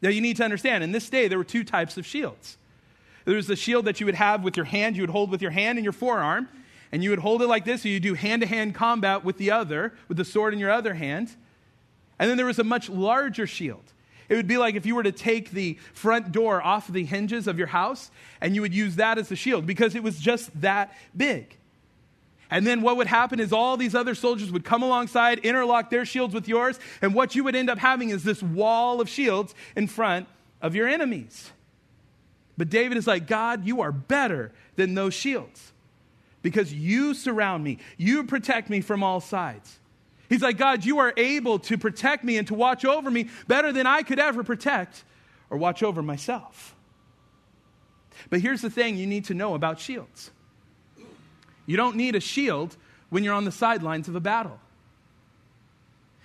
Now, 0.00 0.08
you 0.10 0.20
need 0.20 0.36
to 0.38 0.44
understand, 0.44 0.84
in 0.84 0.92
this 0.92 1.08
day, 1.08 1.28
there 1.28 1.38
were 1.38 1.44
two 1.44 1.64
types 1.64 1.96
of 1.96 2.06
shields. 2.06 2.58
There 3.24 3.36
was 3.36 3.46
the 3.46 3.56
shield 3.56 3.84
that 3.84 4.00
you 4.00 4.06
would 4.06 4.16
have 4.16 4.42
with 4.42 4.56
your 4.56 4.66
hand, 4.66 4.96
you 4.96 5.02
would 5.02 5.10
hold 5.10 5.30
with 5.30 5.42
your 5.42 5.52
hand 5.52 5.78
and 5.78 5.84
your 5.84 5.92
forearm, 5.92 6.48
and 6.90 7.02
you 7.02 7.10
would 7.10 7.20
hold 7.20 7.40
it 7.42 7.46
like 7.46 7.64
this, 7.64 7.82
so 7.82 7.88
you 7.88 8.00
do 8.00 8.14
hand 8.14 8.42
to 8.42 8.48
hand 8.48 8.74
combat 8.74 9.24
with 9.24 9.38
the 9.38 9.50
other, 9.50 9.94
with 10.08 10.16
the 10.16 10.24
sword 10.24 10.52
in 10.52 10.60
your 10.60 10.70
other 10.70 10.94
hand. 10.94 11.34
And 12.18 12.28
then 12.28 12.36
there 12.36 12.46
was 12.46 12.58
a 12.58 12.64
much 12.64 12.88
larger 12.88 13.46
shield. 13.46 13.82
It 14.28 14.36
would 14.36 14.46
be 14.46 14.58
like 14.58 14.76
if 14.76 14.86
you 14.86 14.94
were 14.94 15.02
to 15.02 15.12
take 15.12 15.50
the 15.50 15.78
front 15.92 16.32
door 16.32 16.62
off 16.62 16.88
the 16.88 17.04
hinges 17.04 17.46
of 17.46 17.58
your 17.58 17.66
house 17.66 18.10
and 18.40 18.54
you 18.54 18.62
would 18.62 18.74
use 18.74 18.96
that 18.96 19.18
as 19.18 19.30
a 19.30 19.36
shield 19.36 19.66
because 19.66 19.94
it 19.94 20.02
was 20.02 20.18
just 20.18 20.58
that 20.60 20.96
big. 21.16 21.56
And 22.52 22.66
then 22.66 22.82
what 22.82 22.98
would 22.98 23.06
happen 23.06 23.40
is 23.40 23.50
all 23.50 23.78
these 23.78 23.94
other 23.94 24.14
soldiers 24.14 24.52
would 24.52 24.62
come 24.62 24.82
alongside, 24.82 25.38
interlock 25.38 25.88
their 25.88 26.04
shields 26.04 26.34
with 26.34 26.46
yours, 26.46 26.78
and 27.00 27.14
what 27.14 27.34
you 27.34 27.44
would 27.44 27.56
end 27.56 27.70
up 27.70 27.78
having 27.78 28.10
is 28.10 28.24
this 28.24 28.42
wall 28.42 29.00
of 29.00 29.08
shields 29.08 29.54
in 29.74 29.86
front 29.86 30.28
of 30.60 30.74
your 30.74 30.86
enemies. 30.86 31.50
But 32.58 32.68
David 32.68 32.98
is 32.98 33.06
like, 33.06 33.26
God, 33.26 33.64
you 33.64 33.80
are 33.80 33.90
better 33.90 34.52
than 34.76 34.92
those 34.92 35.14
shields 35.14 35.72
because 36.42 36.74
you 36.74 37.14
surround 37.14 37.64
me, 37.64 37.78
you 37.96 38.22
protect 38.24 38.68
me 38.68 38.82
from 38.82 39.02
all 39.02 39.20
sides. 39.20 39.78
He's 40.28 40.42
like, 40.42 40.58
God, 40.58 40.84
you 40.84 40.98
are 40.98 41.14
able 41.16 41.58
to 41.60 41.78
protect 41.78 42.22
me 42.22 42.36
and 42.36 42.46
to 42.48 42.54
watch 42.54 42.84
over 42.84 43.10
me 43.10 43.30
better 43.48 43.72
than 43.72 43.86
I 43.86 44.02
could 44.02 44.18
ever 44.18 44.44
protect 44.44 45.04
or 45.48 45.56
watch 45.56 45.82
over 45.82 46.02
myself. 46.02 46.76
But 48.28 48.42
here's 48.42 48.60
the 48.60 48.68
thing 48.68 48.98
you 48.98 49.06
need 49.06 49.24
to 49.26 49.34
know 49.34 49.54
about 49.54 49.80
shields 49.80 50.30
you 51.66 51.76
don't 51.76 51.96
need 51.96 52.14
a 52.14 52.20
shield 52.20 52.76
when 53.10 53.24
you're 53.24 53.34
on 53.34 53.44
the 53.44 53.52
sidelines 53.52 54.08
of 54.08 54.16
a 54.16 54.20
battle. 54.20 54.58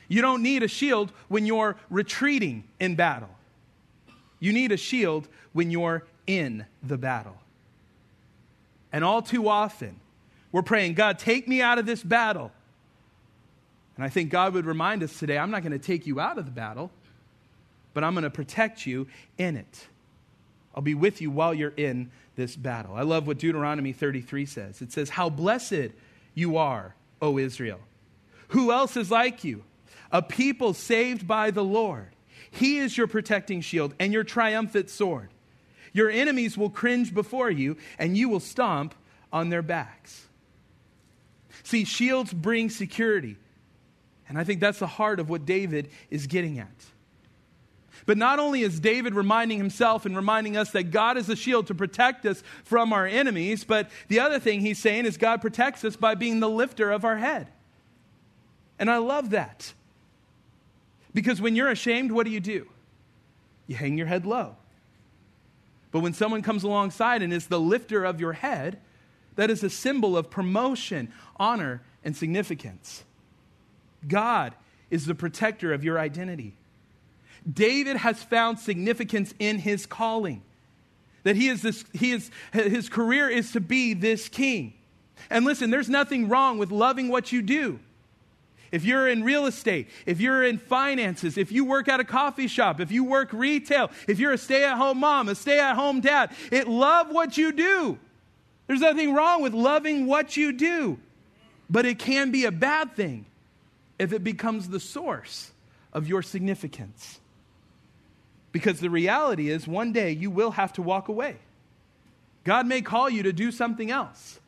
You 0.08 0.22
don't 0.22 0.41
need 0.41 0.63
a 0.63 0.67
shield 0.67 1.12
when 1.27 1.46
you're 1.46 1.75
retreating 1.89 2.63
in 2.79 2.96
battle. 2.96 3.29
You 4.39 4.53
need 4.53 4.72
a 4.72 4.77
shield 4.77 5.27
when 5.53 5.72
you're 5.72 6.06
in 6.25 6.65
the 6.84 6.98
battle. 6.98 7.38
And 8.94 9.03
all 9.03 9.22
too 9.22 9.50
often, 9.50 10.00
we're 10.51 10.62
praying, 10.62 10.94
God, 10.94 11.20
take 11.20 11.48
me 11.48 11.62
out 11.62 11.77
of 11.77 11.86
this 11.86 12.01
battle. 12.01 12.51
And 13.96 14.06
I 14.06 14.10
think 14.10 14.29
God 14.29 14.53
would 14.53 14.65
remind 14.65 15.03
us 15.03 15.17
today 15.20 15.38
I'm 15.38 15.51
not 15.51 15.63
going 15.63 15.72
to 15.74 15.79
take 15.79 16.08
you 16.08 16.20
out 16.20 16.38
of 16.38 16.46
the 16.46 16.51
battle, 16.51 16.91
but 17.94 18.03
I'm 18.03 18.13
going 18.13 18.24
to 18.24 18.29
protect 18.29 18.86
you 18.86 19.08
in 19.38 19.58
it. 19.58 19.88
I'll 20.74 20.84
be 20.84 20.96
with 20.96 21.22
you 21.22 21.32
while 21.32 21.53
you're 21.53 21.74
in 21.75 22.12
this 22.38 22.56
battle. 22.56 22.96
I 22.96 23.01
love 23.01 23.27
what 23.27 23.39
Deuteronomy 23.39 23.91
33 23.91 24.46
says. 24.46 24.82
It 24.82 24.94
says, 24.94 25.10
How 25.10 25.29
blessed 25.29 25.89
you 26.34 26.56
are, 26.56 26.96
O 27.22 27.38
Israel. 27.38 27.79
Who 28.50 28.72
else 28.72 28.96
is 28.96 29.12
like 29.12 29.44
you? 29.44 29.63
A 30.12 30.22
people 30.22 30.74
saved 30.74 31.27
by 31.27 31.51
the 31.51 31.63
Lord. 31.63 32.08
He 32.50 32.77
is 32.77 32.98
your 32.98 33.08
protecting 33.08 33.60
shield 33.60 33.94
and 34.00 34.13
your 34.13 34.24
triumphant 34.24 34.89
sword. 34.89 35.29
Your 35.91 36.10
enemies 36.10 36.58
will 36.58 36.70
cringe 36.70 37.13
before 37.13 37.50
you, 37.50 37.75
and 37.98 38.15
you 38.15 38.29
will 38.29 38.39
stomp 38.39 38.94
on 39.34 39.50
their 39.50 39.62
backs. 39.62 40.27
See, 41.63 41.84
shields 41.84 42.32
bring 42.32 42.70
security. 42.70 43.36
And 44.29 44.38
I 44.38 44.44
think 44.44 44.62
that's 44.62 44.79
the 44.79 44.88
heart 44.88 45.20
of 45.20 45.29
what 45.29 45.46
David 45.46 45.89
is 46.10 46.27
getting 46.27 46.60
at. 46.60 46.67
But 48.06 48.18
not 48.18 48.39
only 48.39 48.62
is 48.62 48.80
David 48.80 49.16
reminding 49.16 49.58
himself 49.58 50.06
and 50.06 50.16
reminding 50.16 50.56
us 50.56 50.72
that 50.72 50.92
God 50.92 51.18
is 51.18 51.30
a 51.30 51.36
shield 51.36 51.68
to 51.68 51.75
protect 51.75 52.25
us 52.25 52.44
from 52.63 52.94
our 52.94 53.06
enemies, 53.06 53.63
but 53.63 53.89
the 54.08 54.20
other 54.20 54.39
thing 54.39 54.62
he's 54.62 54.80
saying 54.80 55.06
is 55.06 55.18
God 55.18 55.42
protects 55.42 55.84
us 55.84 55.96
by 55.96 56.16
being 56.16 56.39
the 56.39 56.50
lifter 56.50 56.92
of 56.92 57.04
our 57.04 57.18
head. 57.18 57.48
And 58.80 58.89
I 58.89 58.98
love 58.98 59.32
that. 59.32 59.74
Because 61.13 61.42
when 61.42 61.56
you're 61.56 61.70
ashamed, 61.70 62.12
what 62.12 62.25
do 62.25 62.32
you 62.32 62.39
do? 62.39 62.68
You 63.66 63.75
hang 63.75 63.98
your 63.98 64.08
head 64.08 64.25
low. 64.25 64.56
But 65.92 66.01
when 66.01 66.13
someone 66.13 66.42
comes 66.42 66.63
alongside 66.63 67.22
and 67.22 67.34
is 67.34 67.48
the 67.48 67.60
lifter 67.60 68.06
of 68.06 68.20
your 68.20 68.34
head, 68.34 68.80
that 69.36 69.50
is 69.50 69.63
a 69.63 69.70
symbol 69.70 70.18
of 70.18 70.30
promotion, 70.30 71.12
honor, 71.38 71.82
and 72.04 72.16
significance. 72.16 73.04
God 74.08 74.54
is 74.89 75.06
the 75.06 75.16
protector 75.16 75.74
of 75.74 75.84
your 75.84 76.00
identity. 76.00 76.56
David 77.51 77.98
has 77.98 78.22
found 78.22 78.60
significance 78.60 79.34
in 79.39 79.60
his 79.60 79.86
calling. 79.86 80.42
That 81.24 81.36
he 81.36 81.48
is 81.48 81.62
this, 81.62 81.86
he 81.94 82.12
is, 82.12 82.32
his 82.54 82.89
career 82.89 83.30
is 83.30 83.51
to 83.54 83.60
be 83.60 83.94
this 83.94 84.30
king. 84.30 84.74
And 85.30 85.46
listen, 85.46 85.70
there's 85.70 85.89
nothing 85.89 86.30
wrong 86.30 86.58
with 86.58 86.72
loving 86.72 87.10
what 87.10 87.32
you 87.32 87.42
do. 87.42 87.80
If 88.72 88.84
you're 88.84 89.08
in 89.08 89.24
real 89.24 89.46
estate, 89.46 89.88
if 90.06 90.20
you're 90.20 90.44
in 90.44 90.58
finances, 90.58 91.38
if 91.38 91.51
you 91.51 91.63
work 91.63 91.88
at 91.88 92.00
a 92.00 92.04
coffee 92.04 92.48
shop, 92.48 92.80
if 92.82 92.92
you 92.92 93.04
work 93.04 93.32
retail, 93.32 93.89
if 94.08 94.20
you're 94.20 94.34
a 94.34 94.38
stay 94.38 94.66
at 94.66 94.75
home 94.77 95.00
mom, 95.00 95.30
a 95.30 95.36
stay 95.36 95.60
at 95.60 95.75
home 95.75 96.01
dad, 96.01 96.32
it 96.51 96.68
love 96.68 97.10
what 97.10 97.38
you 97.38 97.54
do. 97.54 97.98
There's 98.68 98.82
nothing 98.82 99.13
wrong 99.13 99.42
with 99.42 99.54
loving 99.54 100.06
what 100.06 100.36
you 100.36 100.51
do. 100.51 101.00
But 101.70 101.86
it 101.86 102.00
can 102.00 102.32
be 102.32 102.46
a 102.46 102.51
bad 102.51 102.96
thing 102.96 103.25
if 103.98 104.12
it 104.12 104.24
becomes 104.24 104.70
the 104.70 104.80
source 104.80 105.51
of 105.94 106.08
your 106.08 106.22
significance. 106.22 107.20
Because 108.58 108.80
the 108.80 108.90
reality 108.90 109.52
is, 109.52 109.68
one 109.68 109.94
day 109.94 110.10
you 110.10 110.32
will 110.32 110.50
have 110.50 110.74
to 110.74 110.82
walk 110.82 111.10
away. 111.10 111.36
God 112.44 112.66
may 112.66 112.82
call 112.82 113.08
you 113.08 113.22
to 113.22 113.32
do 113.32 113.52
something 113.52 113.92
else. 113.92 114.40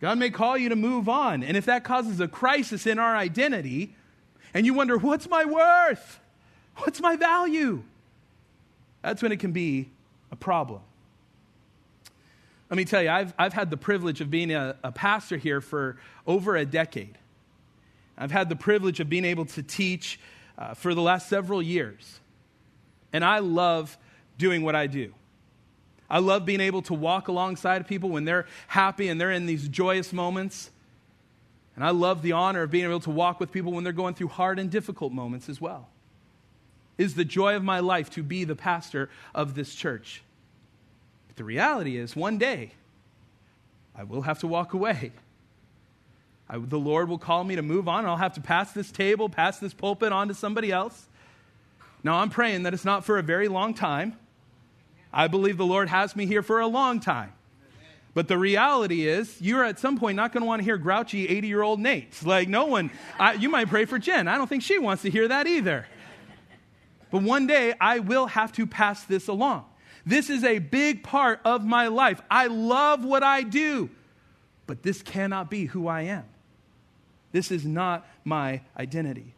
God 0.00 0.18
may 0.18 0.30
call 0.30 0.56
you 0.56 0.70
to 0.70 0.76
move 0.76 1.06
on. 1.06 1.42
And 1.42 1.58
if 1.58 1.66
that 1.66 1.84
causes 1.84 2.20
a 2.20 2.26
crisis 2.26 2.86
in 2.86 2.98
our 2.98 3.14
identity, 3.14 3.94
and 4.54 4.64
you 4.64 4.72
wonder, 4.72 4.96
what's 4.96 5.28
my 5.28 5.44
worth? 5.44 6.18
What's 6.76 6.98
my 6.98 7.16
value? 7.16 7.82
That's 9.02 9.22
when 9.22 9.30
it 9.30 9.40
can 9.40 9.52
be 9.52 9.90
a 10.32 10.36
problem. 10.36 10.80
Let 12.70 12.78
me 12.78 12.86
tell 12.86 13.02
you, 13.02 13.10
I've, 13.10 13.34
I've 13.38 13.52
had 13.52 13.68
the 13.68 13.76
privilege 13.76 14.22
of 14.22 14.30
being 14.30 14.52
a, 14.52 14.74
a 14.82 14.90
pastor 14.90 15.36
here 15.36 15.60
for 15.60 15.98
over 16.26 16.56
a 16.56 16.64
decade. 16.64 17.18
I've 18.16 18.32
had 18.32 18.48
the 18.48 18.56
privilege 18.56 19.00
of 19.00 19.10
being 19.10 19.26
able 19.26 19.44
to 19.44 19.62
teach 19.62 20.18
uh, 20.56 20.72
for 20.72 20.94
the 20.94 21.02
last 21.02 21.28
several 21.28 21.60
years. 21.60 22.20
And 23.16 23.24
I 23.24 23.38
love 23.38 23.96
doing 24.36 24.60
what 24.60 24.74
I 24.74 24.86
do. 24.86 25.14
I 26.10 26.18
love 26.18 26.44
being 26.44 26.60
able 26.60 26.82
to 26.82 26.92
walk 26.92 27.28
alongside 27.28 27.88
people 27.88 28.10
when 28.10 28.26
they're 28.26 28.44
happy 28.66 29.08
and 29.08 29.18
they're 29.18 29.30
in 29.30 29.46
these 29.46 29.68
joyous 29.68 30.12
moments. 30.12 30.70
And 31.76 31.82
I 31.82 31.92
love 31.92 32.20
the 32.20 32.32
honor 32.32 32.64
of 32.64 32.70
being 32.70 32.84
able 32.84 33.00
to 33.00 33.10
walk 33.10 33.40
with 33.40 33.50
people 33.50 33.72
when 33.72 33.84
they're 33.84 33.94
going 33.94 34.12
through 34.12 34.28
hard 34.28 34.58
and 34.58 34.70
difficult 34.70 35.14
moments 35.14 35.48
as 35.48 35.62
well. 35.62 35.88
It 36.98 37.04
is 37.04 37.14
the 37.14 37.24
joy 37.24 37.56
of 37.56 37.64
my 37.64 37.80
life 37.80 38.10
to 38.10 38.22
be 38.22 38.44
the 38.44 38.54
pastor 38.54 39.08
of 39.34 39.54
this 39.54 39.74
church. 39.74 40.20
But 41.28 41.36
the 41.36 41.44
reality 41.44 41.96
is, 41.96 42.14
one 42.14 42.36
day, 42.36 42.72
I 43.96 44.04
will 44.04 44.22
have 44.22 44.40
to 44.40 44.46
walk 44.46 44.74
away. 44.74 45.12
I, 46.50 46.58
the 46.58 46.78
Lord 46.78 47.08
will 47.08 47.16
call 47.16 47.44
me 47.44 47.56
to 47.56 47.62
move 47.62 47.88
on. 47.88 48.04
I'll 48.04 48.16
have 48.18 48.34
to 48.34 48.42
pass 48.42 48.72
this 48.72 48.92
table, 48.92 49.30
pass 49.30 49.58
this 49.58 49.72
pulpit 49.72 50.12
on 50.12 50.28
to 50.28 50.34
somebody 50.34 50.70
else. 50.70 51.08
Now, 52.06 52.18
I'm 52.18 52.30
praying 52.30 52.62
that 52.62 52.72
it's 52.72 52.84
not 52.84 53.04
for 53.04 53.18
a 53.18 53.22
very 53.22 53.48
long 53.48 53.74
time. 53.74 54.16
I 55.12 55.26
believe 55.26 55.56
the 55.56 55.66
Lord 55.66 55.88
has 55.88 56.14
me 56.14 56.24
here 56.24 56.40
for 56.40 56.60
a 56.60 56.66
long 56.68 57.00
time. 57.00 57.32
But 58.14 58.28
the 58.28 58.38
reality 58.38 59.08
is, 59.08 59.36
you're 59.40 59.64
at 59.64 59.80
some 59.80 59.98
point 59.98 60.14
not 60.14 60.32
going 60.32 60.42
to 60.42 60.46
want 60.46 60.60
to 60.60 60.64
hear 60.64 60.78
grouchy 60.78 61.28
80 61.28 61.48
year 61.48 61.62
old 61.62 61.80
Nate. 61.80 62.24
Like, 62.24 62.48
no 62.48 62.66
one, 62.66 62.92
I, 63.18 63.32
you 63.32 63.48
might 63.48 63.68
pray 63.68 63.86
for 63.86 63.98
Jen. 63.98 64.28
I 64.28 64.38
don't 64.38 64.46
think 64.46 64.62
she 64.62 64.78
wants 64.78 65.02
to 65.02 65.10
hear 65.10 65.26
that 65.26 65.48
either. 65.48 65.84
But 67.10 67.22
one 67.22 67.48
day, 67.48 67.74
I 67.80 67.98
will 67.98 68.28
have 68.28 68.52
to 68.52 68.68
pass 68.68 69.02
this 69.02 69.26
along. 69.26 69.64
This 70.04 70.30
is 70.30 70.44
a 70.44 70.60
big 70.60 71.02
part 71.02 71.40
of 71.44 71.64
my 71.64 71.88
life. 71.88 72.22
I 72.30 72.46
love 72.46 73.04
what 73.04 73.24
I 73.24 73.42
do, 73.42 73.90
but 74.68 74.84
this 74.84 75.02
cannot 75.02 75.50
be 75.50 75.64
who 75.64 75.88
I 75.88 76.02
am. 76.02 76.24
This 77.32 77.50
is 77.50 77.66
not 77.66 78.06
my 78.24 78.60
identity. 78.78 79.35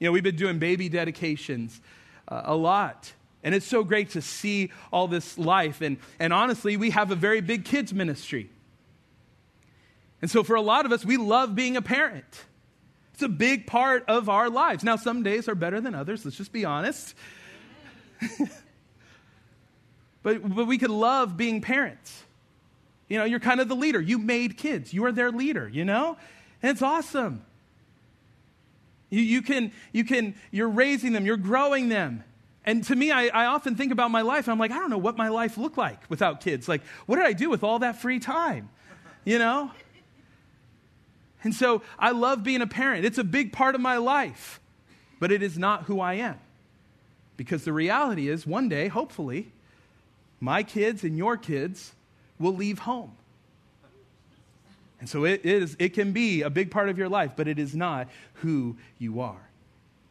You 0.00 0.06
know, 0.06 0.12
we've 0.12 0.24
been 0.24 0.36
doing 0.36 0.58
baby 0.58 0.88
dedications 0.88 1.80
uh, 2.26 2.42
a 2.44 2.56
lot. 2.56 3.12
And 3.44 3.54
it's 3.54 3.66
so 3.66 3.84
great 3.84 4.10
to 4.10 4.22
see 4.22 4.72
all 4.92 5.06
this 5.06 5.38
life. 5.38 5.80
And, 5.80 5.98
and 6.18 6.32
honestly, 6.32 6.76
we 6.76 6.90
have 6.90 7.10
a 7.10 7.14
very 7.14 7.40
big 7.40 7.64
kids 7.64 7.94
ministry. 7.94 8.50
And 10.20 10.30
so 10.30 10.42
for 10.42 10.56
a 10.56 10.60
lot 10.60 10.84
of 10.84 10.92
us, 10.92 11.04
we 11.04 11.16
love 11.16 11.54
being 11.54 11.76
a 11.76 11.82
parent. 11.82 12.44
It's 13.14 13.22
a 13.22 13.28
big 13.28 13.66
part 13.66 14.04
of 14.08 14.28
our 14.28 14.50
lives. 14.50 14.82
Now, 14.82 14.96
some 14.96 15.22
days 15.22 15.48
are 15.48 15.54
better 15.54 15.80
than 15.80 15.94
others, 15.94 16.24
let's 16.24 16.36
just 16.36 16.52
be 16.52 16.64
honest. 16.64 17.14
but, 20.22 20.54
but 20.54 20.66
we 20.66 20.78
could 20.78 20.90
love 20.90 21.36
being 21.36 21.60
parents. 21.60 22.22
You 23.08 23.18
know, 23.18 23.24
you're 23.24 23.40
kind 23.40 23.60
of 23.60 23.68
the 23.68 23.74
leader. 23.74 24.00
You 24.00 24.18
made 24.18 24.56
kids, 24.56 24.94
you 24.94 25.04
are 25.04 25.12
their 25.12 25.30
leader, 25.30 25.68
you 25.68 25.84
know? 25.84 26.16
And 26.62 26.70
it's 26.70 26.82
awesome. 26.82 27.44
You, 29.10 29.20
you, 29.20 29.42
can, 29.42 29.72
you 29.92 30.04
can, 30.04 30.34
you're 30.50 30.68
raising 30.68 31.12
them, 31.12 31.26
you're 31.26 31.36
growing 31.36 31.88
them. 31.88 32.24
And 32.64 32.84
to 32.84 32.94
me, 32.96 33.10
I, 33.10 33.26
I 33.26 33.46
often 33.46 33.74
think 33.74 33.90
about 33.90 34.10
my 34.10 34.20
life, 34.22 34.46
and 34.46 34.52
I'm 34.52 34.58
like, 34.58 34.70
I 34.70 34.78
don't 34.78 34.90
know 34.90 34.98
what 34.98 35.16
my 35.16 35.28
life 35.28 35.58
looked 35.58 35.78
like 35.78 35.98
without 36.08 36.40
kids. 36.40 36.68
Like, 36.68 36.82
what 37.06 37.16
did 37.16 37.24
I 37.24 37.32
do 37.32 37.50
with 37.50 37.64
all 37.64 37.80
that 37.80 38.00
free 38.00 38.20
time? 38.20 38.68
You 39.24 39.38
know? 39.38 39.70
And 41.42 41.54
so 41.54 41.82
I 41.98 42.10
love 42.10 42.44
being 42.44 42.60
a 42.60 42.66
parent. 42.66 43.04
It's 43.04 43.18
a 43.18 43.24
big 43.24 43.52
part 43.52 43.74
of 43.74 43.80
my 43.80 43.96
life, 43.96 44.60
but 45.18 45.32
it 45.32 45.42
is 45.42 45.58
not 45.58 45.84
who 45.84 46.00
I 46.00 46.14
am. 46.14 46.38
Because 47.36 47.64
the 47.64 47.72
reality 47.72 48.28
is, 48.28 48.46
one 48.46 48.68
day, 48.68 48.88
hopefully, 48.88 49.50
my 50.38 50.62
kids 50.62 51.02
and 51.02 51.16
your 51.16 51.38
kids 51.38 51.92
will 52.38 52.54
leave 52.54 52.80
home. 52.80 53.12
And 55.00 55.08
so 55.08 55.24
it, 55.24 55.44
is, 55.44 55.76
it 55.78 55.94
can 55.94 56.12
be 56.12 56.42
a 56.42 56.50
big 56.50 56.70
part 56.70 56.88
of 56.88 56.98
your 56.98 57.08
life, 57.08 57.32
but 57.34 57.48
it 57.48 57.58
is 57.58 57.74
not 57.74 58.08
who 58.34 58.76
you 58.98 59.20
are. 59.20 59.48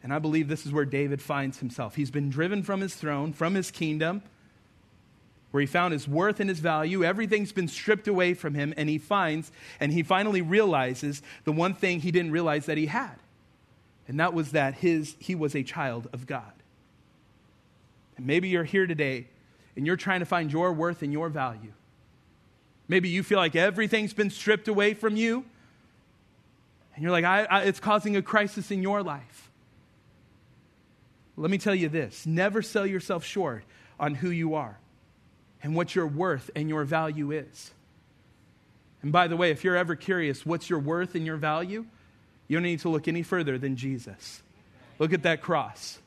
And 0.02 0.12
I 0.12 0.18
believe 0.18 0.48
this 0.48 0.66
is 0.66 0.72
where 0.72 0.84
David 0.84 1.22
finds 1.22 1.58
himself. 1.58 1.94
He's 1.94 2.10
been 2.10 2.28
driven 2.28 2.62
from 2.62 2.80
his 2.80 2.94
throne, 2.94 3.32
from 3.32 3.54
his 3.54 3.70
kingdom, 3.70 4.22
where 5.52 5.60
he 5.60 5.66
found 5.66 5.92
his 5.92 6.08
worth 6.08 6.40
and 6.40 6.48
his 6.48 6.58
value. 6.58 7.04
Everything's 7.04 7.52
been 7.52 7.68
stripped 7.68 8.08
away 8.08 8.34
from 8.34 8.54
him, 8.54 8.74
and 8.76 8.88
he 8.88 8.98
finds, 8.98 9.52
and 9.78 9.92
he 9.92 10.02
finally 10.02 10.42
realizes 10.42 11.22
the 11.44 11.52
one 11.52 11.74
thing 11.74 12.00
he 12.00 12.10
didn't 12.10 12.32
realize 12.32 12.66
that 12.66 12.78
he 12.78 12.86
had. 12.86 13.16
And 14.08 14.18
that 14.18 14.34
was 14.34 14.52
that 14.52 14.74
his, 14.74 15.14
he 15.20 15.36
was 15.36 15.54
a 15.54 15.62
child 15.62 16.08
of 16.12 16.26
God. 16.26 16.52
And 18.16 18.26
maybe 18.26 18.48
you're 18.48 18.64
here 18.64 18.86
today 18.86 19.28
and 19.76 19.86
you're 19.86 19.96
trying 19.96 20.20
to 20.20 20.26
find 20.26 20.52
your 20.52 20.72
worth 20.72 21.02
and 21.02 21.12
your 21.12 21.28
value. 21.28 21.72
Maybe 22.90 23.08
you 23.08 23.22
feel 23.22 23.38
like 23.38 23.54
everything's 23.54 24.12
been 24.12 24.30
stripped 24.30 24.66
away 24.66 24.94
from 24.94 25.14
you. 25.14 25.44
And 26.92 27.04
you're 27.04 27.12
like, 27.12 27.24
I, 27.24 27.44
I, 27.44 27.60
it's 27.62 27.78
causing 27.78 28.16
a 28.16 28.22
crisis 28.22 28.72
in 28.72 28.82
your 28.82 29.00
life. 29.00 29.48
Let 31.36 31.52
me 31.52 31.56
tell 31.56 31.74
you 31.74 31.88
this 31.88 32.26
never 32.26 32.62
sell 32.62 32.84
yourself 32.84 33.24
short 33.24 33.62
on 34.00 34.16
who 34.16 34.30
you 34.30 34.56
are 34.56 34.76
and 35.62 35.76
what 35.76 35.94
your 35.94 36.08
worth 36.08 36.50
and 36.56 36.68
your 36.68 36.82
value 36.82 37.30
is. 37.30 37.70
And 39.02 39.12
by 39.12 39.28
the 39.28 39.36
way, 39.36 39.52
if 39.52 39.62
you're 39.62 39.76
ever 39.76 39.94
curious 39.94 40.44
what's 40.44 40.68
your 40.68 40.80
worth 40.80 41.14
and 41.14 41.24
your 41.24 41.36
value, 41.36 41.86
you 42.48 42.56
don't 42.56 42.64
need 42.64 42.80
to 42.80 42.88
look 42.88 43.06
any 43.06 43.22
further 43.22 43.56
than 43.56 43.76
Jesus. 43.76 44.42
Look 44.98 45.12
at 45.12 45.22
that 45.22 45.42
cross. 45.42 46.00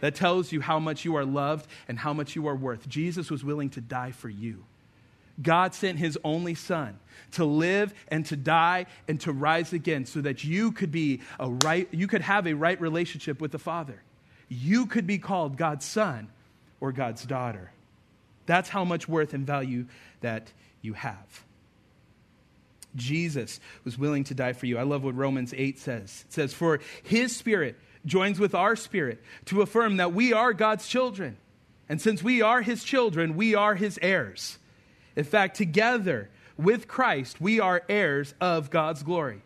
That 0.00 0.14
tells 0.14 0.50
you 0.50 0.62
how 0.62 0.78
much 0.78 1.04
you 1.04 1.14
are 1.16 1.26
loved 1.26 1.66
and 1.88 1.98
how 1.98 2.14
much 2.14 2.36
you 2.36 2.46
are 2.48 2.56
worth. 2.56 2.88
Jesus 2.88 3.30
was 3.30 3.44
willing 3.44 3.68
to 3.70 3.82
die 3.82 4.12
for 4.12 4.30
you. 4.30 4.64
God 5.40 5.74
sent 5.74 5.98
his 5.98 6.18
only 6.24 6.54
son 6.54 6.98
to 7.32 7.44
live 7.44 7.92
and 8.08 8.24
to 8.26 8.36
die 8.36 8.86
and 9.08 9.20
to 9.22 9.32
rise 9.32 9.72
again 9.72 10.06
so 10.06 10.20
that 10.20 10.44
you 10.44 10.72
could 10.72 10.90
be 10.90 11.20
a 11.38 11.50
right 11.50 11.88
you 11.92 12.06
could 12.06 12.22
have 12.22 12.46
a 12.46 12.54
right 12.54 12.80
relationship 12.80 13.40
with 13.40 13.52
the 13.52 13.58
Father. 13.58 14.02
You 14.48 14.86
could 14.86 15.06
be 15.06 15.18
called 15.18 15.56
God's 15.56 15.84
son 15.84 16.28
or 16.80 16.92
God's 16.92 17.24
daughter. 17.24 17.70
That's 18.46 18.68
how 18.68 18.84
much 18.84 19.08
worth 19.08 19.34
and 19.34 19.46
value 19.46 19.86
that 20.20 20.52
you 20.80 20.92
have. 20.94 21.44
Jesus 22.94 23.60
was 23.84 23.98
willing 23.98 24.24
to 24.24 24.34
die 24.34 24.54
for 24.54 24.66
you. 24.66 24.78
I 24.78 24.82
love 24.82 25.04
what 25.04 25.14
Romans 25.14 25.52
8 25.54 25.78
says. 25.78 26.24
It 26.28 26.32
says, 26.32 26.54
For 26.54 26.80
his 27.02 27.36
spirit 27.36 27.76
joins 28.06 28.38
with 28.38 28.54
our 28.54 28.76
spirit 28.76 29.22
to 29.46 29.62
affirm 29.62 29.98
that 29.98 30.12
we 30.12 30.32
are 30.32 30.52
God's 30.52 30.86
children. 30.88 31.36
And 31.88 32.00
since 32.00 32.22
we 32.22 32.40
are 32.40 32.62
his 32.62 32.82
children, 32.82 33.36
we 33.36 33.54
are 33.54 33.74
his 33.74 33.98
heirs. 34.00 34.58
In 35.16 35.24
fact, 35.24 35.56
together 35.56 36.28
with 36.56 36.86
Christ, 36.86 37.40
we 37.40 37.58
are 37.58 37.82
heirs 37.88 38.34
of 38.40 38.70
God's 38.70 39.02
glory. 39.02 39.42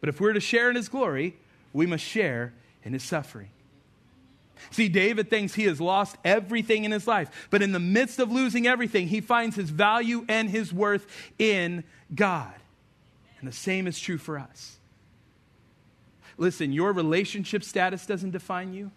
But 0.00 0.08
if 0.08 0.20
we're 0.20 0.34
to 0.34 0.40
share 0.40 0.70
in 0.70 0.76
his 0.76 0.88
glory, 0.88 1.36
we 1.72 1.86
must 1.86 2.04
share 2.04 2.52
in 2.84 2.92
his 2.92 3.02
suffering. 3.02 3.48
See, 4.70 4.88
David 4.88 5.28
thinks 5.28 5.54
he 5.54 5.64
has 5.64 5.80
lost 5.80 6.16
everything 6.24 6.84
in 6.84 6.92
his 6.92 7.06
life, 7.06 7.48
but 7.50 7.62
in 7.62 7.72
the 7.72 7.80
midst 7.80 8.18
of 8.18 8.30
losing 8.32 8.66
everything, 8.66 9.08
he 9.08 9.20
finds 9.20 9.56
his 9.56 9.70
value 9.70 10.24
and 10.28 10.48
his 10.48 10.72
worth 10.72 11.06
in 11.38 11.84
God. 12.14 12.54
And 13.38 13.48
the 13.48 13.52
same 13.52 13.86
is 13.86 13.98
true 13.98 14.18
for 14.18 14.38
us. 14.38 14.78
Listen, 16.38 16.72
your 16.72 16.92
relationship 16.92 17.64
status 17.64 18.06
doesn't 18.06 18.30
define 18.30 18.72
you. 18.72 18.90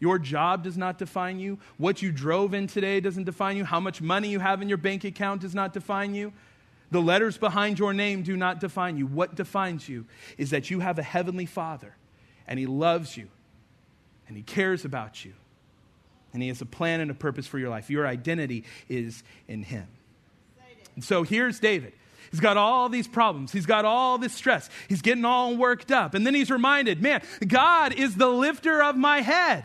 Your 0.00 0.18
job 0.18 0.64
does 0.64 0.76
not 0.76 0.98
define 0.98 1.38
you. 1.38 1.58
What 1.78 2.02
you 2.02 2.12
drove 2.12 2.52
in 2.52 2.66
today 2.66 3.00
doesn't 3.00 3.24
define 3.24 3.56
you. 3.56 3.64
How 3.64 3.80
much 3.80 4.02
money 4.02 4.28
you 4.28 4.40
have 4.40 4.60
in 4.60 4.68
your 4.68 4.78
bank 4.78 5.04
account 5.04 5.40
does 5.40 5.54
not 5.54 5.72
define 5.72 6.14
you. 6.14 6.32
The 6.90 7.00
letters 7.00 7.38
behind 7.38 7.78
your 7.78 7.94
name 7.94 8.22
do 8.22 8.36
not 8.36 8.60
define 8.60 8.96
you. 8.96 9.06
What 9.06 9.34
defines 9.34 9.88
you 9.88 10.06
is 10.36 10.50
that 10.50 10.70
you 10.70 10.80
have 10.80 10.98
a 10.98 11.02
heavenly 11.02 11.46
Father 11.46 11.96
and 12.46 12.58
He 12.58 12.66
loves 12.66 13.16
you 13.16 13.28
and 14.28 14.36
He 14.36 14.42
cares 14.42 14.84
about 14.84 15.24
you, 15.24 15.32
and 16.32 16.42
He 16.42 16.48
has 16.48 16.60
a 16.60 16.66
plan 16.66 17.00
and 17.00 17.10
a 17.10 17.14
purpose 17.14 17.46
for 17.46 17.58
your 17.58 17.68
life. 17.68 17.90
Your 17.90 18.06
identity 18.06 18.64
is 18.88 19.22
in 19.48 19.62
Him. 19.62 19.86
And 20.94 21.04
so 21.04 21.22
here's 21.24 21.60
David. 21.60 21.92
He's 22.30 22.40
got 22.40 22.56
all 22.56 22.88
these 22.88 23.06
problems. 23.06 23.52
He's 23.52 23.66
got 23.66 23.84
all 23.84 24.18
this 24.18 24.32
stress. 24.32 24.70
He's 24.88 25.02
getting 25.02 25.24
all 25.24 25.56
worked 25.56 25.92
up. 25.92 26.14
And 26.14 26.26
then 26.26 26.34
he's 26.34 26.50
reminded, 26.50 27.02
man, 27.02 27.22
God 27.46 27.92
is 27.92 28.16
the 28.16 28.28
lifter 28.28 28.82
of 28.82 28.96
my 28.96 29.20
head. 29.20 29.64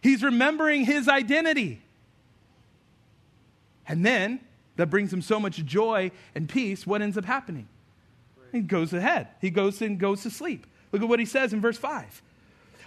He's 0.00 0.22
remembering 0.22 0.84
his 0.84 1.08
identity. 1.08 1.80
And 3.86 4.04
then 4.04 4.40
that 4.76 4.90
brings 4.90 5.12
him 5.12 5.22
so 5.22 5.40
much 5.40 5.64
joy 5.64 6.10
and 6.34 6.48
peace. 6.48 6.86
What 6.86 7.02
ends 7.02 7.18
up 7.18 7.24
happening? 7.24 7.68
He 8.52 8.60
goes 8.60 8.92
ahead. 8.92 9.28
He 9.40 9.50
goes 9.50 9.82
and 9.82 9.98
goes 9.98 10.22
to 10.22 10.30
sleep. 10.30 10.66
Look 10.92 11.02
at 11.02 11.08
what 11.08 11.18
he 11.18 11.26
says 11.26 11.52
in 11.52 11.60
verse 11.60 11.76
5. 11.76 12.22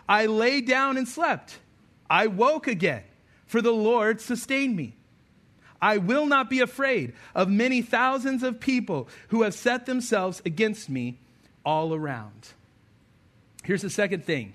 I 0.08 0.26
lay 0.26 0.62
down 0.62 0.98
and 0.98 1.08
slept. 1.08 1.60
I 2.10 2.28
woke 2.28 2.68
again, 2.68 3.04
for 3.46 3.62
the 3.62 3.72
Lord 3.72 4.22
sustained 4.22 4.76
me. 4.76 4.96
I 5.82 5.98
will 5.98 6.26
not 6.26 6.50
be 6.50 6.60
afraid 6.60 7.14
of 7.34 7.50
many 7.50 7.82
thousands 7.82 8.44
of 8.44 8.60
people 8.60 9.08
who 9.30 9.42
have 9.44 9.54
set 9.54 9.86
themselves 9.86 10.42
against 10.46 10.90
me 10.90 11.18
all 11.66 11.94
around. 11.94 12.50
Here's 13.64 13.82
the 13.82 13.90
second 13.90 14.26
thing 14.26 14.54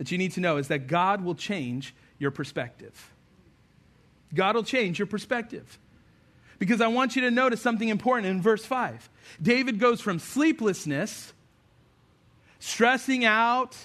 that 0.00 0.10
you 0.10 0.16
need 0.16 0.32
to 0.32 0.40
know 0.40 0.56
is 0.56 0.68
that 0.68 0.86
God 0.86 1.22
will 1.22 1.34
change 1.34 1.94
your 2.18 2.30
perspective. 2.30 3.12
God 4.32 4.54
will 4.56 4.64
change 4.64 4.98
your 4.98 5.04
perspective. 5.04 5.78
Because 6.58 6.80
I 6.80 6.86
want 6.86 7.16
you 7.16 7.22
to 7.22 7.30
notice 7.30 7.60
something 7.60 7.86
important 7.86 8.28
in 8.28 8.40
verse 8.40 8.64
5. 8.64 9.10
David 9.42 9.78
goes 9.78 10.00
from 10.00 10.18
sleeplessness, 10.18 11.34
stressing 12.60 13.26
out, 13.26 13.76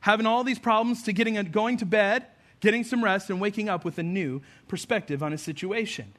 having 0.00 0.24
all 0.24 0.42
these 0.42 0.58
problems 0.58 1.02
to 1.02 1.12
getting 1.12 1.34
going 1.50 1.76
to 1.76 1.84
bed, 1.84 2.24
getting 2.60 2.82
some 2.82 3.04
rest, 3.04 3.28
and 3.28 3.38
waking 3.38 3.68
up 3.68 3.84
with 3.84 3.98
a 3.98 4.02
new 4.02 4.40
perspective 4.68 5.22
on 5.22 5.32
his 5.32 5.42
situation. 5.42 6.14